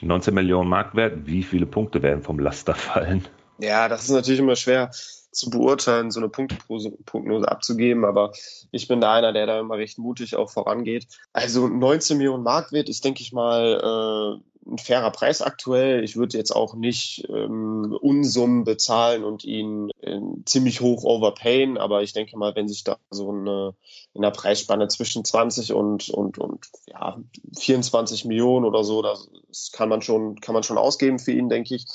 [0.00, 3.26] 19 Millionen Marktwert, wie viele Punkte werden vom Laster fallen?
[3.58, 4.90] Ja, das ist natürlich immer schwer
[5.30, 8.32] zu beurteilen, so eine Punktprognose abzugeben, aber
[8.70, 11.06] ich bin da einer, der da immer recht mutig auch vorangeht.
[11.32, 16.04] Also 19 Millionen Marktwert ist, denke ich mal, äh, ein fairer Preis aktuell.
[16.04, 22.02] Ich würde jetzt auch nicht ähm, Unsummen bezahlen und ihn äh, ziemlich hoch overpayen, aber
[22.02, 23.74] ich denke mal, wenn sich da so eine
[24.14, 27.18] in der Preisspanne zwischen 20 und und und ja
[27.58, 29.28] 24 Millionen oder so, das
[29.72, 31.86] kann man schon kann man schon ausgeben für ihn, denke ich.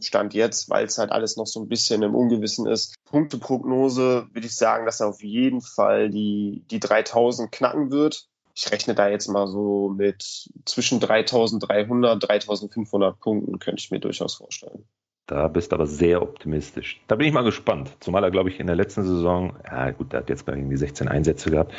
[0.00, 2.96] Stand jetzt, weil es halt alles noch so ein bisschen im Ungewissen ist.
[3.04, 8.70] Punkteprognose würde ich sagen, dass er auf jeden Fall die, die 3000 knacken wird ich
[8.70, 14.84] rechne da jetzt mal so mit zwischen 3300, 3500 Punkten, könnte ich mir durchaus vorstellen.
[15.26, 17.02] Da bist du aber sehr optimistisch.
[17.06, 17.96] Da bin ich mal gespannt.
[18.00, 20.76] Zumal er, glaube ich, in der letzten Saison, ja gut, der hat jetzt bei irgendwie
[20.76, 21.72] 16 Einsätze gehabt,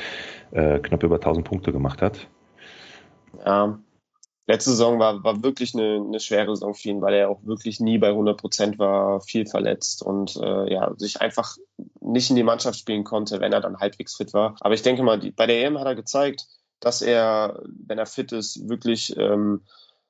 [0.51, 2.27] äh, knapp über 1000 Punkte gemacht hat.
[3.45, 3.77] Ja,
[4.47, 7.79] letzte Saison war, war wirklich eine, eine schwere Saison für ihn, weil er auch wirklich
[7.79, 11.55] nie bei 100 Prozent war, viel verletzt und äh, ja, sich einfach
[12.01, 14.55] nicht in die Mannschaft spielen konnte, wenn er dann halbwegs fit war.
[14.59, 16.47] Aber ich denke mal, die, bei der EM hat er gezeigt,
[16.79, 19.61] dass er, wenn er fit ist, wirklich ähm,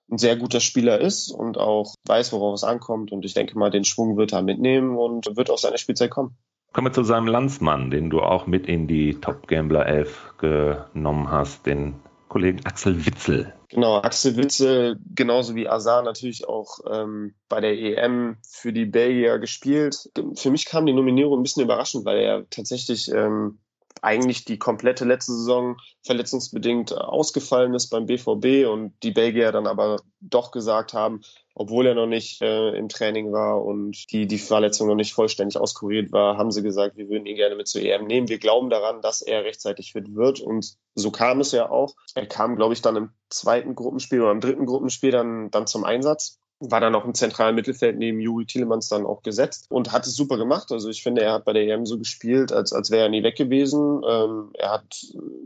[0.10, 3.12] ein sehr guter Spieler ist und auch weiß, worauf es ankommt.
[3.12, 6.38] Und ich denke mal, den Schwung wird er mitnehmen und wird auf seine Spielzeit kommen.
[6.74, 11.32] Kommen wir zu seinem Landsmann, den du auch mit in die Top Gambler 11 genommen
[11.32, 11.96] hast, den
[12.28, 13.54] Kollegen Axel Witzel.
[13.70, 19.40] Genau, Axel Witzel, genauso wie Azar natürlich auch ähm, bei der EM für die Belgier
[19.40, 20.10] gespielt.
[20.36, 23.60] Für mich kam die Nominierung ein bisschen überraschend, weil er tatsächlich ähm,
[24.06, 29.68] eigentlich die komplette letzte Saison verletzungsbedingt äh, ausgefallen ist beim BVB und die Belgier dann
[29.68, 31.22] aber doch gesagt haben,
[31.56, 35.58] obwohl er noch nicht äh, im Training war und die, die Verletzung noch nicht vollständig
[35.58, 38.30] auskuriert war, haben sie gesagt, wir würden ihn gerne mit zur EM nehmen.
[38.30, 41.96] Wir glauben daran, dass er rechtzeitig fit wird und so kam es ja auch.
[42.14, 45.84] Er kam, glaube ich, dann im zweiten Gruppenspiel oder im dritten Gruppenspiel dann, dann zum
[45.84, 46.40] Einsatz
[46.72, 50.16] war dann auch im zentralen Mittelfeld neben Juri Tielemans dann auch gesetzt und hat es
[50.16, 50.72] super gemacht.
[50.72, 53.24] Also ich finde, er hat bei der EM so gespielt, als, als wäre er nie
[53.24, 54.02] weg gewesen.
[54.08, 55.06] Ähm, er hat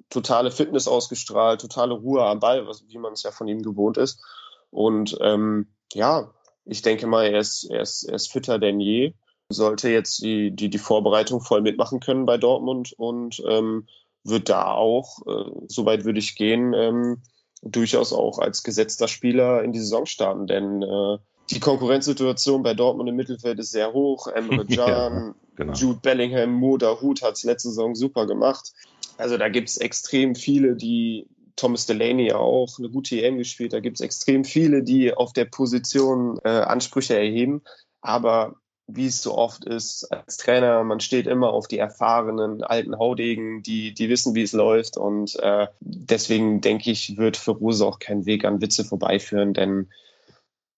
[0.10, 3.98] totale Fitness ausgestrahlt, totale Ruhe am Ball, was, wie man es ja von ihm gewohnt
[3.98, 4.24] ist.
[4.72, 6.32] Und ähm, ja,
[6.66, 9.14] Ich denke mal, er ist, er ist, er ist fitter denn je.
[9.50, 13.88] Sollte jetzt die, die, die Vorbereitung voll mitmachen können bei Dortmund und ähm,
[14.24, 17.24] wird da auch, äh, soweit würde ich gehen, ähm,
[17.62, 20.48] durchaus auch als gesetzter Spieler in die Saison starten.
[20.48, 21.18] Denn äh,
[21.50, 24.28] die Konkurrenzsituation bei Dortmund im Mittelfeld ist sehr hoch.
[24.28, 25.74] Emre Can, ja, genau.
[25.74, 28.72] Jude Bellingham, Moda Hut hat es letzte Saison super gemacht.
[29.18, 33.74] Also da gibt es extrem viele, die Thomas Delaney auch eine gute EM gespielt.
[33.74, 37.64] Da gibt es extrem viele, die auf der Position äh, Ansprüche erheben.
[38.02, 38.56] Aber
[38.92, 43.62] wie es so oft ist, als Trainer, man steht immer auf die erfahrenen alten Haudegen,
[43.64, 44.98] die, die wissen, wie es läuft.
[44.98, 49.90] Und äh, deswegen denke ich, wird für Rose auch kein Weg an Witze vorbeiführen, denn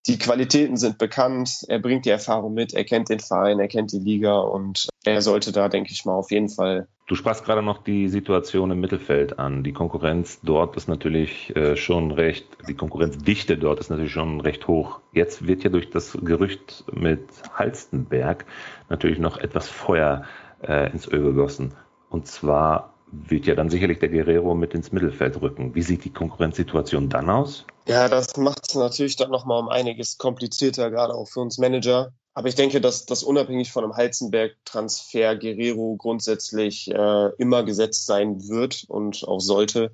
[0.08, 3.92] die Qualitäten sind bekannt, er bringt die Erfahrung mit, er kennt den Verein, er kennt
[3.92, 6.88] die Liga und er sollte da, denke ich mal, auf jeden Fall.
[7.08, 9.64] Du sprachst gerade noch die Situation im Mittelfeld an.
[9.64, 14.68] Die Konkurrenz dort ist natürlich äh, schon recht, die Konkurrenzdichte dort ist natürlich schon recht
[14.68, 15.02] hoch.
[15.12, 18.46] Jetzt wird ja durch das Gerücht mit Halstenberg
[18.90, 20.24] natürlich noch etwas Feuer
[20.66, 21.74] äh, ins Öl gegossen.
[22.10, 25.76] Und zwar wird ja dann sicherlich der Guerrero mit ins Mittelfeld rücken.
[25.76, 27.66] Wie sieht die Konkurrenzsituation dann aus?
[27.88, 32.14] Ja, das macht es natürlich dann nochmal um einiges komplizierter, gerade auch für uns Manager.
[32.34, 38.48] Aber ich denke, dass das unabhängig von einem Heizenberg-Transfer Guerrero grundsätzlich äh, immer gesetzt sein
[38.48, 39.94] wird und auch sollte.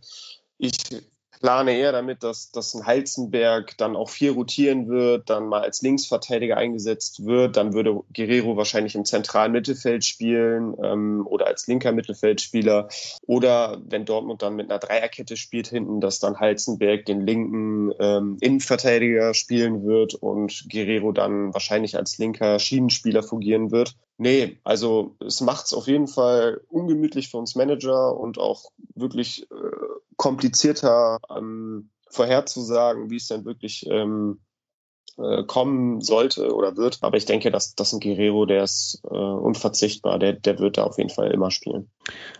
[0.57, 0.77] Ich
[1.39, 5.81] plane eher damit, dass, dass ein Heizenberg dann auch viel rotieren wird, dann mal als
[5.81, 7.57] Linksverteidiger eingesetzt wird.
[7.57, 12.89] Dann würde Guerrero wahrscheinlich im zentralen Mittelfeld spielen ähm, oder als linker Mittelfeldspieler.
[13.25, 18.37] Oder wenn Dortmund dann mit einer Dreierkette spielt hinten, dass dann Heizenberg den linken ähm,
[18.41, 23.95] Innenverteidiger spielen wird und Guerrero dann wahrscheinlich als linker Schienenspieler fungieren wird.
[24.17, 29.49] Nee, also es macht es auf jeden Fall ungemütlich für uns Manager und auch wirklich
[29.51, 29.55] äh,
[30.15, 34.39] komplizierter ähm, vorherzusagen, wie es denn wirklich ähm,
[35.17, 36.99] äh, kommen sollte oder wird.
[37.01, 40.83] Aber ich denke, dass das ein Guerrero, der ist äh, unverzichtbar, der, der wird da
[40.83, 41.89] auf jeden Fall immer spielen.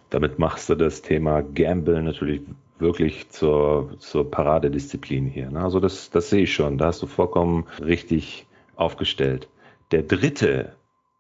[0.10, 2.42] Damit machst du das Thema Gamble natürlich
[2.80, 5.50] wirklich zur, zur Paradedisziplin hier.
[5.50, 5.62] Ne?
[5.62, 6.78] Also das, das sehe ich schon.
[6.78, 9.48] Da hast du vollkommen richtig aufgestellt.
[9.92, 10.77] Der dritte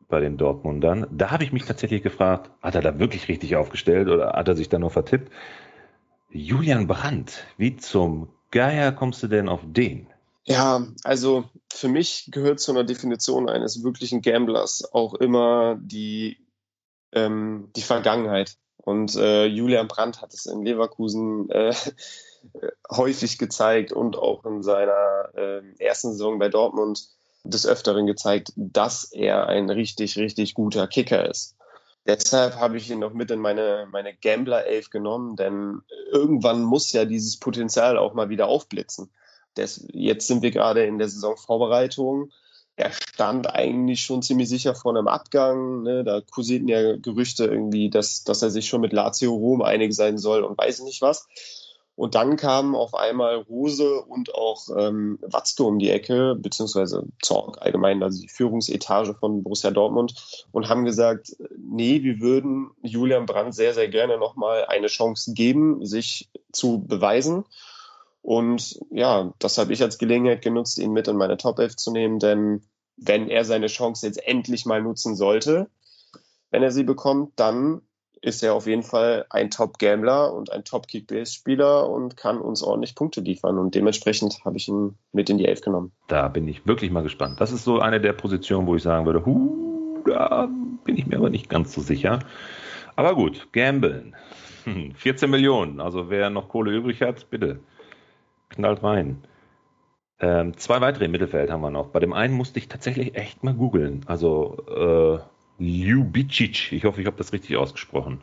[0.07, 4.07] bei den Dortmundern, da habe ich mich tatsächlich gefragt, hat er da wirklich richtig aufgestellt
[4.07, 5.31] oder hat er sich da nur vertippt?
[6.29, 10.07] Julian Brandt, wie zum Geier kommst du denn auf den?
[10.45, 16.37] Ja, also für mich gehört zu einer Definition eines wirklichen Gamblers auch immer die,
[17.11, 18.57] ähm, die Vergangenheit.
[18.77, 21.73] Und äh, Julian Brandt hat es in Leverkusen äh,
[22.89, 27.09] häufig gezeigt und auch in seiner äh, ersten Saison bei Dortmund
[27.49, 31.55] des Öfteren gezeigt, dass er ein richtig, richtig guter Kicker ist.
[32.07, 37.03] Deshalb habe ich ihn noch mit in meine, meine Gambler-Elf genommen, denn irgendwann muss ja
[37.03, 39.09] dieses Potenzial auch mal wieder aufblitzen.
[39.55, 42.31] Das, jetzt sind wir gerade in der Saisonvorbereitung.
[42.77, 45.81] Er stand eigentlich schon ziemlich sicher vor einem Abgang.
[45.81, 46.03] Ne?
[46.05, 50.17] Da kursierten ja Gerüchte irgendwie, dass, dass er sich schon mit Lazio Rom einig sein
[50.17, 51.27] soll und weiß nicht was.
[51.97, 57.59] Und dann kamen auf einmal Rose und auch ähm, Watzke um die Ecke, beziehungsweise Zorg
[57.59, 60.13] allgemein, also die Führungsetage von Borussia Dortmund,
[60.51, 65.83] und haben gesagt, nee, wir würden Julian Brandt sehr, sehr gerne nochmal eine Chance geben,
[65.87, 67.45] sich zu beweisen.
[68.21, 71.91] Und ja, das habe ich als Gelegenheit genutzt, ihn mit in meine Top 11 zu
[71.91, 72.61] nehmen, denn
[72.95, 75.67] wenn er seine Chance jetzt endlich mal nutzen sollte,
[76.51, 77.81] wenn er sie bekommt, dann
[78.21, 83.21] ist er auf jeden Fall ein Top-Gambler und ein Top-Kickbase-Spieler und kann uns ordentlich Punkte
[83.21, 83.57] liefern.
[83.57, 85.91] Und dementsprechend habe ich ihn mit in die Elf genommen.
[86.07, 87.39] Da bin ich wirklich mal gespannt.
[87.41, 90.49] Das ist so eine der Positionen, wo ich sagen würde, hu, da
[90.83, 92.19] bin ich mir aber nicht ganz so sicher.
[92.95, 94.15] Aber gut, gambeln.
[94.95, 95.79] 14 Millionen.
[95.79, 97.59] Also wer noch Kohle übrig hat, bitte
[98.49, 99.23] knallt rein.
[100.19, 101.89] Ähm, zwei weitere im Mittelfeld haben wir noch.
[101.89, 104.01] Bei dem einen musste ich tatsächlich echt mal googeln.
[104.07, 105.19] Also äh,
[105.59, 106.71] Ljubicic.
[106.71, 108.21] Ich hoffe, ich habe das richtig ausgesprochen.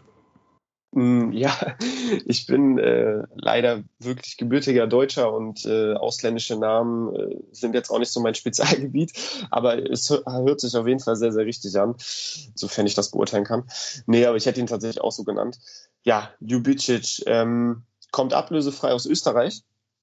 [0.94, 1.76] Mm, ja,
[2.24, 7.98] ich bin äh, leider wirklich gebürtiger Deutscher und äh, ausländische Namen äh, sind jetzt auch
[7.98, 9.12] nicht so mein Spezialgebiet,
[9.50, 13.44] aber es hört sich auf jeden Fall sehr, sehr richtig an, sofern ich das beurteilen
[13.44, 13.64] kann.
[14.06, 15.58] Nee, aber ich hätte ihn tatsächlich auch so genannt.
[16.04, 19.62] Ja, Ljubicic ähm, kommt ablösefrei aus Österreich.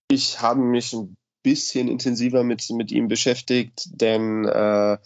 [0.09, 4.97] Ich habe mich ein bisschen intensiver mit, mit ihm beschäftigt, denn äh,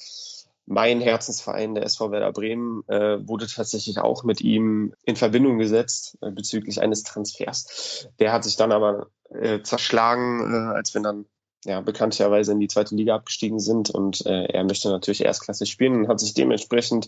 [0.66, 6.18] mein Herzensverein, der SV Werder Bremen, äh, wurde tatsächlich auch mit ihm in Verbindung gesetzt
[6.22, 8.08] äh, bezüglich eines Transfers.
[8.20, 11.26] Der hat sich dann aber äh, zerschlagen, äh, als wir dann
[11.66, 15.96] ja bekanntlicherweise in die zweite Liga abgestiegen sind und äh, er möchte natürlich erstklassig spielen
[15.96, 17.08] und hat sich dementsprechend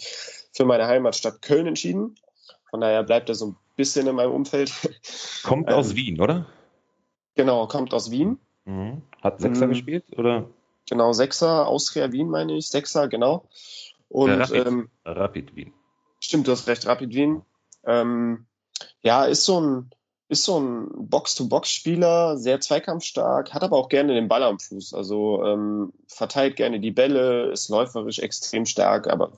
[0.52, 2.15] für meine Heimatstadt Köln entschieden.
[2.70, 4.72] Von daher bleibt er so ein bisschen in meinem Umfeld.
[5.43, 6.48] Kommt ähm, aus Wien, oder?
[7.36, 8.39] Genau, kommt aus Wien.
[8.65, 9.04] Mhm.
[9.22, 9.70] Hat Sechser mhm.
[9.70, 10.50] gespielt, oder?
[10.89, 13.47] Genau, Sechser, Austria Wien meine ich, Sechser, genau.
[14.10, 15.73] Und Rapid, ähm, Rapid Wien.
[16.19, 17.41] Stimmt, du hast recht, Rapid Wien.
[17.86, 18.47] Ähm,
[19.02, 19.89] ja, ist so ein,
[20.30, 24.93] ist so ein Box-to-Box-Spieler, sehr zweikampfstark, hat aber auch gerne den Ball am Fuß.
[24.93, 29.34] Also ähm, verteilt gerne die Bälle, ist läuferisch extrem stark, aber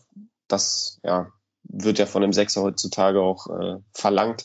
[0.48, 1.32] das ja,
[1.64, 4.44] wird ja von dem Sechser heutzutage auch äh, verlangt.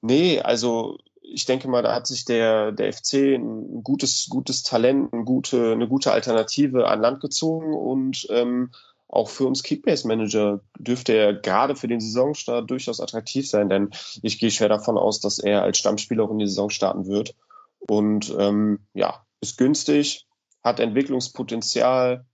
[0.00, 5.12] Nee, also ich denke mal, da hat sich der, der FC ein gutes, gutes Talent,
[5.12, 8.70] eine gute, eine gute Alternative an Land gezogen und ähm,
[9.08, 13.90] auch für uns Kickbase-Manager dürfte er gerade für den Saisonstart durchaus attraktiv sein, denn
[14.22, 17.34] ich gehe schwer davon aus, dass er als Stammspieler auch in die Saison starten wird.
[17.78, 20.26] Und ähm, ja, ist günstig,
[20.62, 22.24] hat Entwicklungspotenzial,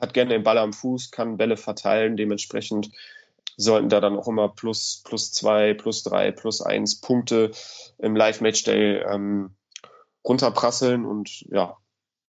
[0.00, 2.16] hat gerne den Ball am Fuß, kann Bälle verteilen.
[2.16, 2.90] Dementsprechend
[3.56, 7.50] sollten da dann auch immer plus, plus zwei, plus drei, plus eins Punkte
[7.98, 9.56] im Live-Matchday ähm,
[10.24, 11.06] runterprasseln.
[11.06, 11.76] Und ja,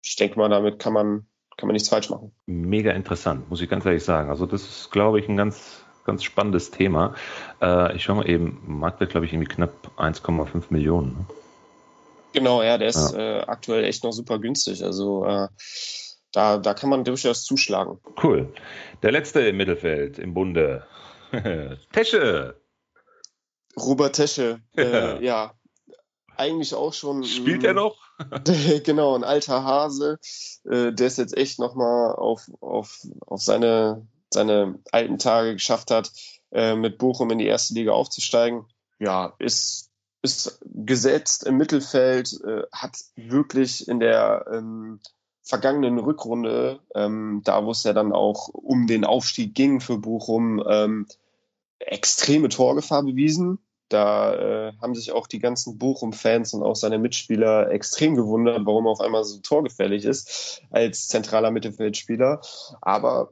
[0.04, 1.28] ich denke mal, damit kann man
[1.58, 2.32] kann man nichts falsch machen.
[2.46, 4.30] Mega interessant, muss ich ganz ehrlich sagen.
[4.30, 7.16] Also das ist, glaube ich, ein ganz, ganz spannendes Thema.
[7.62, 11.14] Äh, ich schaue mal eben, Marktwert, glaube ich, irgendwie knapp 1,5 Millionen.
[11.14, 11.26] Ne?
[12.34, 13.40] Genau, ja, der ist ja.
[13.40, 14.84] Äh, aktuell echt noch super günstig.
[14.84, 15.48] Also äh,
[16.32, 18.00] da, da kann man durchaus zuschlagen.
[18.22, 18.54] Cool.
[19.02, 20.86] Der letzte im Mittelfeld im Bunde.
[21.92, 22.60] Tesche.
[23.78, 24.62] Robert Tesche.
[24.76, 25.54] Äh, ja,
[26.36, 27.24] eigentlich auch schon.
[27.24, 27.98] Spielt er noch?
[28.84, 30.20] genau, ein alter Hase,
[30.66, 36.12] äh, der es jetzt echt nochmal auf, auf, auf seine, seine alten Tage geschafft hat,
[36.52, 38.66] äh, mit Bochum in die erste Liga aufzusteigen.
[39.00, 39.92] Ja, ist,
[40.24, 45.00] ist gesetzt im Mittelfeld, äh, hat wirklich in der ähm,
[45.48, 50.64] vergangenen Rückrunde, ähm, da wo es ja dann auch um den Aufstieg ging für Bochum,
[50.68, 51.08] ähm,
[51.80, 53.60] extreme Torgefahr bewiesen.
[53.90, 58.86] Da äh, haben sich auch die ganzen Bochum-Fans und auch seine Mitspieler extrem gewundert, warum
[58.86, 62.42] er auf einmal so torgefällig ist als zentraler Mittelfeldspieler.
[62.82, 63.30] Aber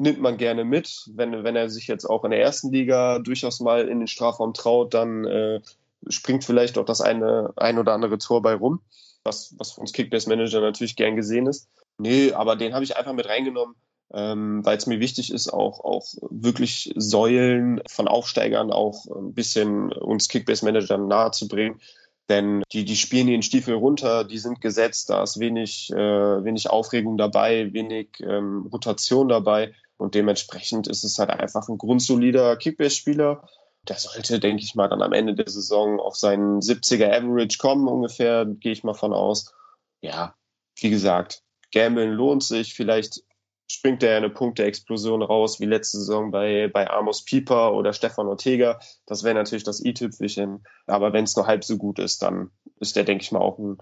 [0.00, 1.10] nimmt man gerne mit.
[1.12, 4.54] Wenn, wenn er sich jetzt auch in der ersten Liga durchaus mal in den Strafraum
[4.54, 5.60] traut, dann äh,
[6.08, 8.80] springt vielleicht auch das eine ein oder andere Tor bei rum,
[9.26, 11.68] was, was für uns Kickbase-Manager natürlich gern gesehen ist.
[11.98, 13.74] Nee, aber den habe ich einfach mit reingenommen,
[14.14, 19.92] ähm, weil es mir wichtig ist, auch, auch wirklich Säulen von Aufsteigern auch ein bisschen
[19.92, 21.80] uns Kickbase-Managern nahe zu bringen.
[22.28, 25.96] Denn die, die spielen ihren Stiefel runter, die sind gesetzt, da ist wenig, äh,
[26.44, 29.74] wenig Aufregung dabei, wenig ähm, Rotation dabei.
[29.96, 33.48] Und dementsprechend ist es halt einfach ein grundsolider Kickbase-Spieler.
[33.88, 37.88] Der sollte, denke ich mal, dann am Ende der Saison auf seinen 70er Average kommen,
[37.88, 39.54] ungefähr, gehe ich mal von aus.
[40.00, 40.34] Ja,
[40.76, 42.74] wie gesagt, Gambeln lohnt sich.
[42.74, 43.22] Vielleicht
[43.68, 48.78] springt er eine Punkte-Explosion raus, wie letzte Saison bei, bei Amos Pieper oder Stefan Ortega.
[49.06, 50.64] Das wäre natürlich das i-Tüpfelchen.
[50.86, 53.58] Aber wenn es nur halb so gut ist, dann ist der, denke ich mal, auch
[53.58, 53.78] ein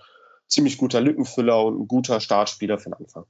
[0.46, 3.24] ziemlich guter Lückenfüller und ein guter Startspieler für den Anfang.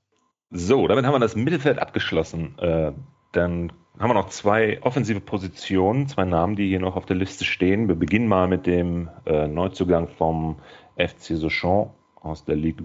[0.51, 2.59] So, damit haben wir das Mittelfeld abgeschlossen.
[2.59, 2.93] Äh,
[3.37, 7.45] dann haben wir noch zwei offensive Positionen, zwei Namen, die hier noch auf der Liste
[7.45, 7.89] stehen.
[7.89, 10.57] Wir beginnen mal mit dem äh, Neuzugang vom
[10.97, 12.85] FC Sochaux aus der Ligue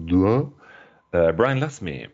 [1.12, 1.18] 2.
[1.18, 2.10] Äh, Brian Lasme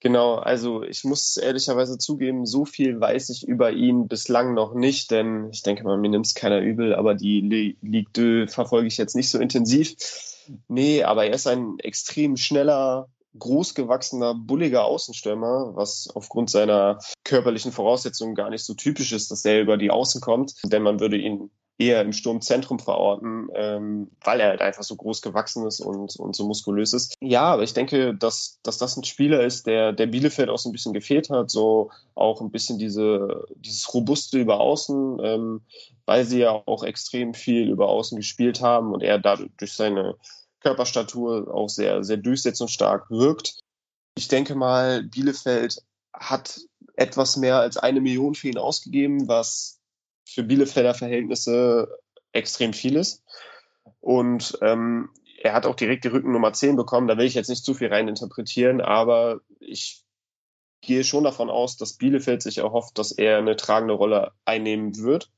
[0.00, 5.10] Genau, also ich muss ehrlicherweise zugeben, so viel weiß ich über ihn bislang noch nicht,
[5.10, 7.40] denn ich denke mal, mir nimmt es keiner übel, aber die
[7.80, 9.96] Ligue 2 verfolge ich jetzt nicht so intensiv.
[10.68, 18.34] Nee, aber er ist ein extrem schneller, großgewachsener, bulliger Außenstürmer, was aufgrund seiner körperlichen Voraussetzungen
[18.34, 21.50] gar nicht so typisch ist, dass er über die Außen kommt, denn man würde ihn
[21.78, 26.34] eher im Sturmzentrum verorten, ähm, weil er halt einfach so groß gewachsen ist und, und
[26.34, 27.14] so muskulös ist.
[27.20, 30.68] Ja, aber ich denke, dass, dass das ein Spieler ist, der, der Bielefeld auch so
[30.68, 35.60] ein bisschen gefehlt hat, so auch ein bisschen diese, dieses Robuste über Außen, ähm,
[36.06, 40.16] weil sie ja auch extrem viel über Außen gespielt haben und er dadurch durch seine
[40.66, 43.60] Körperstatur auch sehr, sehr durchsetzungsstark wirkt.
[44.16, 45.80] Ich denke mal, Bielefeld
[46.12, 46.58] hat
[46.96, 49.78] etwas mehr als eine Million für ihn ausgegeben, was
[50.28, 52.00] für Bielefelder Verhältnisse
[52.32, 53.22] extrem viel ist.
[54.00, 57.06] Und ähm, er hat auch direkt die Rückennummer 10 bekommen.
[57.06, 60.02] Da will ich jetzt nicht zu viel rein interpretieren, aber ich
[60.80, 65.30] gehe schon davon aus, dass Bielefeld sich erhofft, dass er eine tragende Rolle einnehmen wird.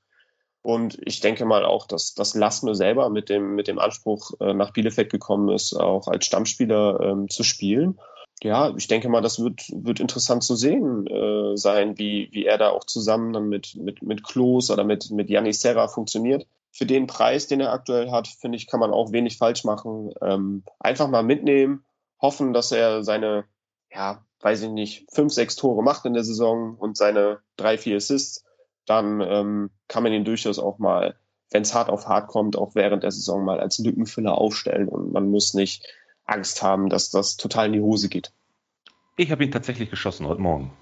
[0.68, 4.52] Und ich denke mal auch, dass, dass Lassme selber mit dem, mit dem Anspruch äh,
[4.52, 7.98] nach Bielefeld gekommen ist, auch als Stammspieler ähm, zu spielen
[8.42, 12.58] ja, ich denke mal, das wird, wird interessant zu sehen äh, sein, wie, wie er
[12.58, 16.46] da auch zusammen dann mit, mit, mit Klos oder mit, mit Yannis Serra funktioniert.
[16.70, 20.12] Für den Preis, den er aktuell hat, finde ich, kann man auch wenig falsch machen.
[20.22, 21.84] Ähm, einfach mal mitnehmen,
[22.20, 23.44] hoffen, dass er seine,
[23.92, 27.96] ja, weiß ich nicht, fünf, sechs Tore macht in der Saison und seine drei, vier
[27.96, 28.44] Assists.
[28.88, 31.16] Dann ähm, kann man ihn durchaus auch mal,
[31.50, 35.12] wenn es hart auf hart kommt, auch während der Saison mal als Lückenfüller aufstellen und
[35.12, 35.86] man muss nicht
[36.24, 38.32] Angst haben, dass das total in die Hose geht.
[39.16, 40.72] Ich habe ihn tatsächlich geschossen heute Morgen.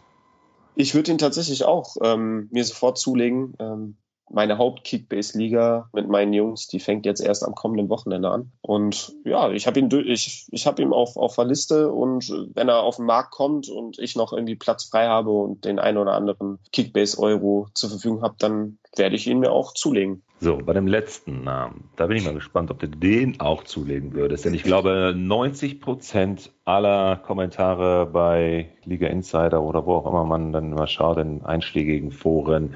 [0.75, 3.55] Ich würde ihn tatsächlich auch ähm, mir sofort zulegen.
[3.59, 3.97] Ähm,
[4.31, 8.53] meine Haupt-Kickbase-Liga mit meinen Jungs, die fängt jetzt erst am kommenden Wochenende an.
[8.61, 12.69] Und ja, ich habe ihn, ich, ich habe ihn auf, auf der Liste und wenn
[12.69, 15.99] er auf den Markt kommt und ich noch irgendwie Platz frei habe und den einen
[15.99, 20.23] oder anderen Kickbase-Euro zur Verfügung habe, dann werde ich ihn mir auch zulegen.
[20.39, 24.13] So, bei dem letzten Namen, da bin ich mal gespannt, ob du den auch zulegen
[24.13, 24.45] würdest.
[24.45, 30.53] Denn ich glaube, 90 Prozent aller Kommentare bei Liga Insider oder wo auch immer man
[30.53, 32.75] dann mal schaut, in einschlägigen Foren,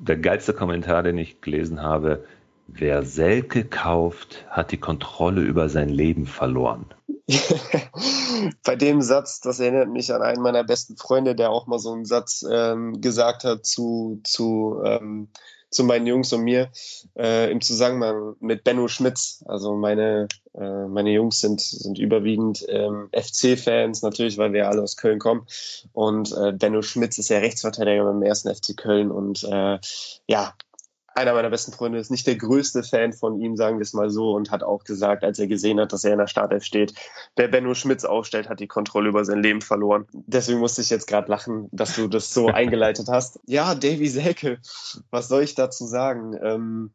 [0.00, 2.24] der geilste Kommentar, den ich gelesen habe,
[2.66, 6.86] wer Selke kauft, hat die Kontrolle über sein Leben verloren.
[8.64, 11.92] Bei dem Satz, das erinnert mich an einen meiner besten Freunde, der auch mal so
[11.92, 15.28] einen Satz ähm, gesagt hat zu, zu, ähm,
[15.70, 16.70] zu meinen Jungs und mir
[17.16, 19.44] äh, im Zusammenhang mit Benno Schmitz.
[19.46, 24.96] Also meine, äh, meine Jungs sind, sind überwiegend ähm, FC-Fans, natürlich, weil wir alle aus
[24.96, 25.46] Köln kommen.
[25.92, 29.78] Und äh, Benno Schmitz ist ja Rechtsverteidiger beim ersten FC Köln und äh,
[30.26, 30.54] ja,
[31.14, 34.10] einer meiner besten Freunde ist nicht der größte Fan von ihm, sagen wir es mal
[34.10, 36.94] so, und hat auch gesagt, als er gesehen hat, dass er in der Startelf steht,
[37.36, 40.06] wer Benno Schmitz aufstellt, hat die Kontrolle über sein Leben verloren.
[40.12, 43.40] Deswegen musste ich jetzt gerade lachen, dass du das so eingeleitet hast.
[43.46, 44.60] Ja, Davy Selke,
[45.10, 46.38] was soll ich dazu sagen?
[46.42, 46.90] Ähm,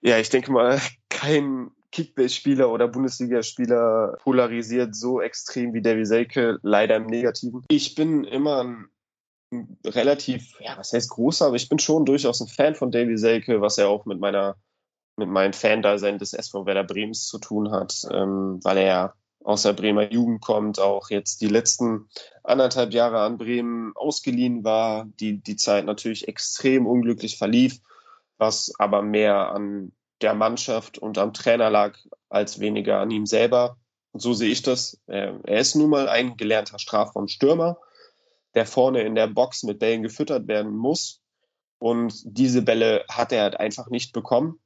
[0.00, 6.96] ja, ich denke mal, kein Kickbase-Spieler oder Bundesligaspieler polarisiert so extrem wie Davy Selke, leider
[6.96, 7.64] im Negativen.
[7.68, 8.88] Ich bin immer ein
[9.84, 13.60] relativ, ja, was heißt großer, aber ich bin schon durchaus ein Fan von Davy Selke,
[13.60, 14.56] was ja auch mit meiner,
[15.16, 19.62] mit meinem Fan-Dasein des SV Werder Brems zu tun hat, ähm, weil er ja aus
[19.62, 22.08] der Bremer Jugend kommt, auch jetzt die letzten
[22.42, 27.80] anderthalb Jahre an Bremen ausgeliehen war, die die Zeit natürlich extrem unglücklich verlief,
[28.36, 31.96] was aber mehr an der Mannschaft und am Trainer lag
[32.28, 33.78] als weniger an ihm selber.
[34.12, 35.00] So sehe ich das.
[35.06, 37.78] Er ist nun mal ein gelernter Strafraumstürmer
[38.54, 41.20] der vorne in der Box mit Bällen gefüttert werden muss.
[41.78, 44.58] Und diese Bälle hat er halt einfach nicht bekommen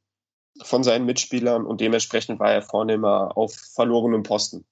[0.62, 4.66] von seinen Mitspielern und dementsprechend war er vorne immer auf verlorenem Posten.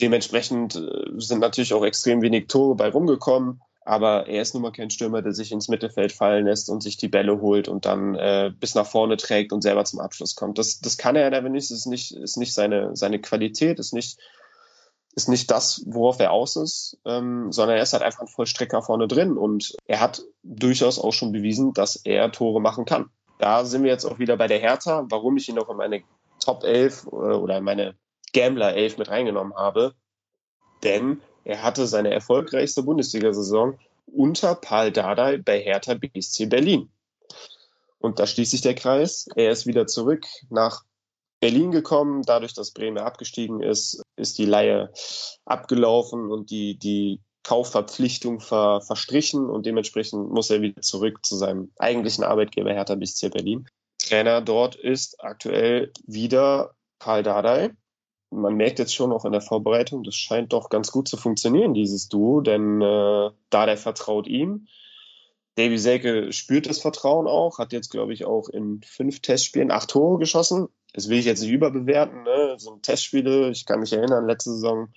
[0.00, 4.72] Dementsprechend äh, sind natürlich auch extrem wenig Tore bei rumgekommen, aber er ist nun mal
[4.72, 8.14] kein Stürmer, der sich ins Mittelfeld fallen lässt und sich die Bälle holt und dann
[8.14, 10.58] äh, bis nach vorne trägt und selber zum Abschluss kommt.
[10.58, 14.18] Das, das kann er das ist nicht, ist nicht seine, seine Qualität, ist nicht
[15.16, 18.82] ist nicht das, worauf er aus ist, ähm, sondern er ist halt einfach ein Vollstrecker
[18.82, 23.08] vorne drin und er hat durchaus auch schon bewiesen, dass er Tore machen kann.
[23.38, 26.02] Da sind wir jetzt auch wieder bei der Hertha, warum ich ihn auch in meine
[26.38, 27.94] Top 11 äh, oder in meine
[28.34, 29.94] Gambler 11 mit reingenommen habe.
[30.82, 36.90] Denn er hatte seine erfolgreichste Bundesliga-Saison unter Paul Dardai bei Hertha BSC Berlin.
[37.98, 39.28] Und da schließt sich der Kreis.
[39.34, 40.84] Er ist wieder zurück nach
[41.40, 42.22] Berlin gekommen.
[42.22, 44.90] Dadurch, dass Bremen abgestiegen ist, ist die Laie
[45.44, 51.70] abgelaufen und die, die Kaufverpflichtung ver, verstrichen und dementsprechend muss er wieder zurück zu seinem
[51.78, 53.68] eigentlichen Arbeitgeber Hertha BSC Berlin.
[53.98, 57.70] Trainer dort ist aktuell wieder Karl Dardai.
[58.30, 61.74] Man merkt jetzt schon auch in der Vorbereitung, das scheint doch ganz gut zu funktionieren,
[61.74, 64.66] dieses Duo, denn äh, Dardai vertraut ihm.
[65.54, 69.90] Davy Selke spürt das Vertrauen auch, hat jetzt, glaube ich, auch in fünf Testspielen acht
[69.90, 72.54] Tore geschossen das will ich jetzt nicht überbewerten, ne?
[72.58, 74.88] so Testspiele, ich kann mich erinnern, letzte Saison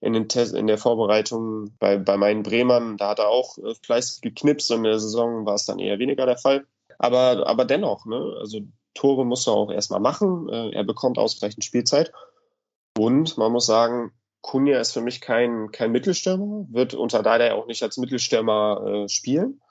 [0.00, 3.74] in, den Test, in der Vorbereitung bei, bei meinen Bremern, da hat er auch äh,
[3.82, 6.66] fleißig geknipst und in der Saison war es dann eher weniger der Fall.
[6.98, 8.36] Aber, aber dennoch, ne?
[8.38, 8.60] also
[8.92, 12.12] Tore muss er auch erstmal machen, äh, er bekommt ausreichend Spielzeit
[12.98, 14.12] und man muss sagen,
[14.42, 19.08] Kunja ist für mich kein, kein Mittelstürmer, wird unter Dada auch nicht als Mittelstürmer äh,
[19.08, 19.62] spielen.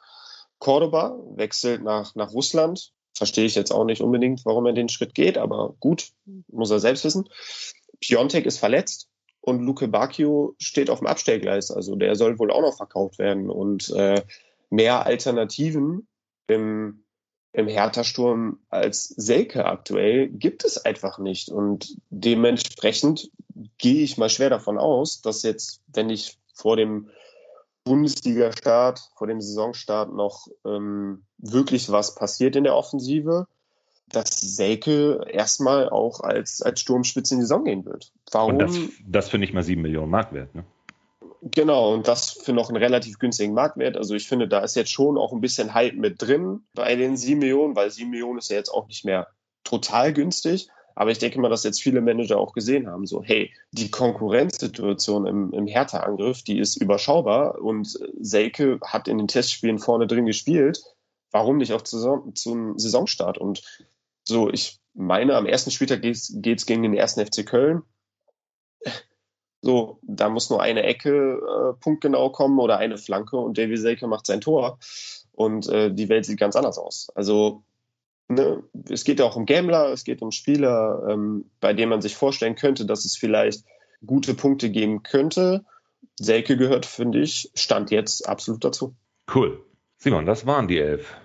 [0.57, 5.13] Cordoba wechselt nach, nach Russland, verstehe ich jetzt auch nicht unbedingt, warum er den Schritt
[5.13, 6.11] geht, aber gut,
[6.47, 7.29] muss er selbst wissen.
[7.99, 9.09] Piontek ist verletzt
[9.41, 13.49] und Luke Bacchio steht auf dem Abstellgleis, also der soll wohl auch noch verkauft werden.
[13.49, 14.23] Und äh,
[14.69, 16.07] mehr Alternativen
[16.47, 17.03] im,
[17.51, 21.49] im Hertha-Sturm als Selke aktuell gibt es einfach nicht.
[21.49, 23.31] Und dementsprechend
[23.77, 27.09] gehe ich mal schwer davon aus, dass jetzt, wenn ich vor dem
[27.89, 33.47] Bundesliga-Start, vor dem Saisonstart noch ähm, wirklich was passiert in der Offensive,
[34.07, 38.11] dass Selke erstmal auch als, als Sturmspitze in die Saison gehen wird.
[38.31, 38.53] Warum?
[38.53, 38.77] Und das,
[39.07, 40.63] das für nicht mal sieben Millionen Marktwert, ne?
[41.41, 43.95] Genau, und das für noch einen relativ günstigen Marktwert.
[43.97, 47.17] Also ich finde, da ist jetzt schon auch ein bisschen Hype mit drin bei den
[47.17, 49.27] sieben Millionen, weil sieben Millionen ist ja jetzt auch nicht mehr
[49.63, 50.67] total günstig.
[50.99, 55.25] Aber ich denke mal, dass jetzt viele Manager auch gesehen haben, so, hey, die Konkurrenzsituation
[55.27, 60.83] im, im Hertha-Angriff, die ist überschaubar und Selke hat in den Testspielen vorne drin gespielt.
[61.31, 63.37] Warum nicht auch zum, zum Saisonstart?
[63.37, 63.61] Und
[64.25, 67.83] so, ich meine, am ersten Spieltag geht es gegen den ersten FC Köln.
[69.61, 74.07] So, da muss nur eine Ecke äh, punktgenau kommen oder eine Flanke und Davy Selke
[74.07, 74.79] macht sein Tor
[75.31, 77.09] und äh, die Welt sieht ganz anders aus.
[77.15, 77.63] Also
[78.29, 82.01] ne, es geht ja auch um Gambler, es geht um Spieler, ähm, bei denen man
[82.01, 83.65] sich vorstellen könnte, dass es vielleicht
[84.05, 85.65] gute Punkte geben könnte.
[86.15, 88.95] Selke gehört, finde ich, stand jetzt absolut dazu.
[89.33, 89.63] Cool.
[89.97, 91.15] Simon, das waren die elf.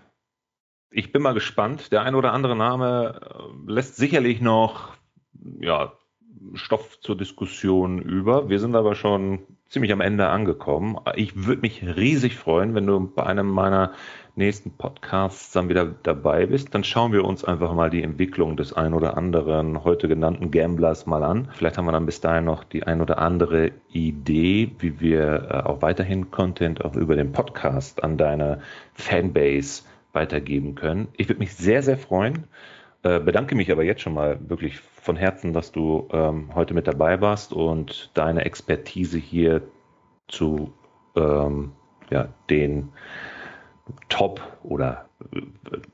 [0.91, 1.93] Ich bin mal gespannt.
[1.93, 4.95] Der ein oder andere Name äh, lässt sicherlich noch
[5.61, 5.93] ja,
[6.55, 8.49] Stoff zur Diskussion über.
[8.49, 10.99] Wir sind aber schon ziemlich am Ende angekommen.
[11.17, 13.93] Ich würde mich riesig freuen, wenn du bei einem meiner
[14.37, 16.74] nächsten Podcasts dann wieder dabei bist.
[16.74, 21.07] Dann schauen wir uns einfach mal die Entwicklung des ein oder anderen heute genannten Gamblers
[21.07, 21.49] mal an.
[21.53, 25.68] Vielleicht haben wir dann bis dahin noch die ein oder andere Idee, wie wir äh,
[25.68, 28.61] auch weiterhin Content auch über den Podcast an deine
[28.95, 31.09] Fanbase weitergeben können.
[31.16, 32.45] Ich würde mich sehr, sehr freuen.
[33.03, 36.89] Äh, bedanke mich aber jetzt schon mal wirklich von Herzen, dass du ähm, heute mit
[36.89, 39.62] dabei warst und deine Expertise hier
[40.26, 40.72] zu
[41.14, 41.72] ähm,
[42.11, 42.89] ja, den
[44.09, 45.41] Top oder äh,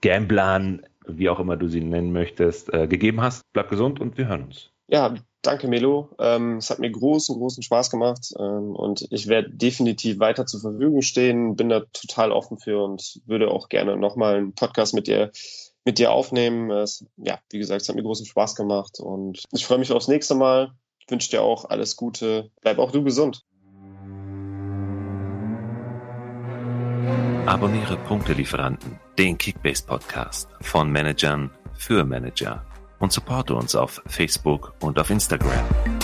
[0.00, 3.42] Gamblern, wie auch immer du sie nennen möchtest, äh, gegeben hast.
[3.52, 4.70] Bleib gesund und wir hören uns.
[4.88, 6.10] Ja, danke Melo.
[6.18, 10.60] Ähm, es hat mir großen, großen Spaß gemacht ähm, und ich werde definitiv weiter zur
[10.60, 15.06] Verfügung stehen, bin da total offen für und würde auch gerne nochmal einen Podcast mit
[15.06, 15.30] dir
[15.84, 16.70] mit dir aufnehmen.
[16.70, 20.08] Es, ja, wie gesagt, es hat mir großen Spaß gemacht und ich freue mich aufs
[20.08, 20.72] nächste Mal.
[21.08, 22.50] Wünsche dir auch alles Gute.
[22.60, 23.42] Bleib auch du gesund.
[27.50, 32.64] Abonniere Punktelieferanten, den Kickbase Podcast von Managern für Manager
[33.00, 35.99] und supporte uns auf Facebook und auf Instagram.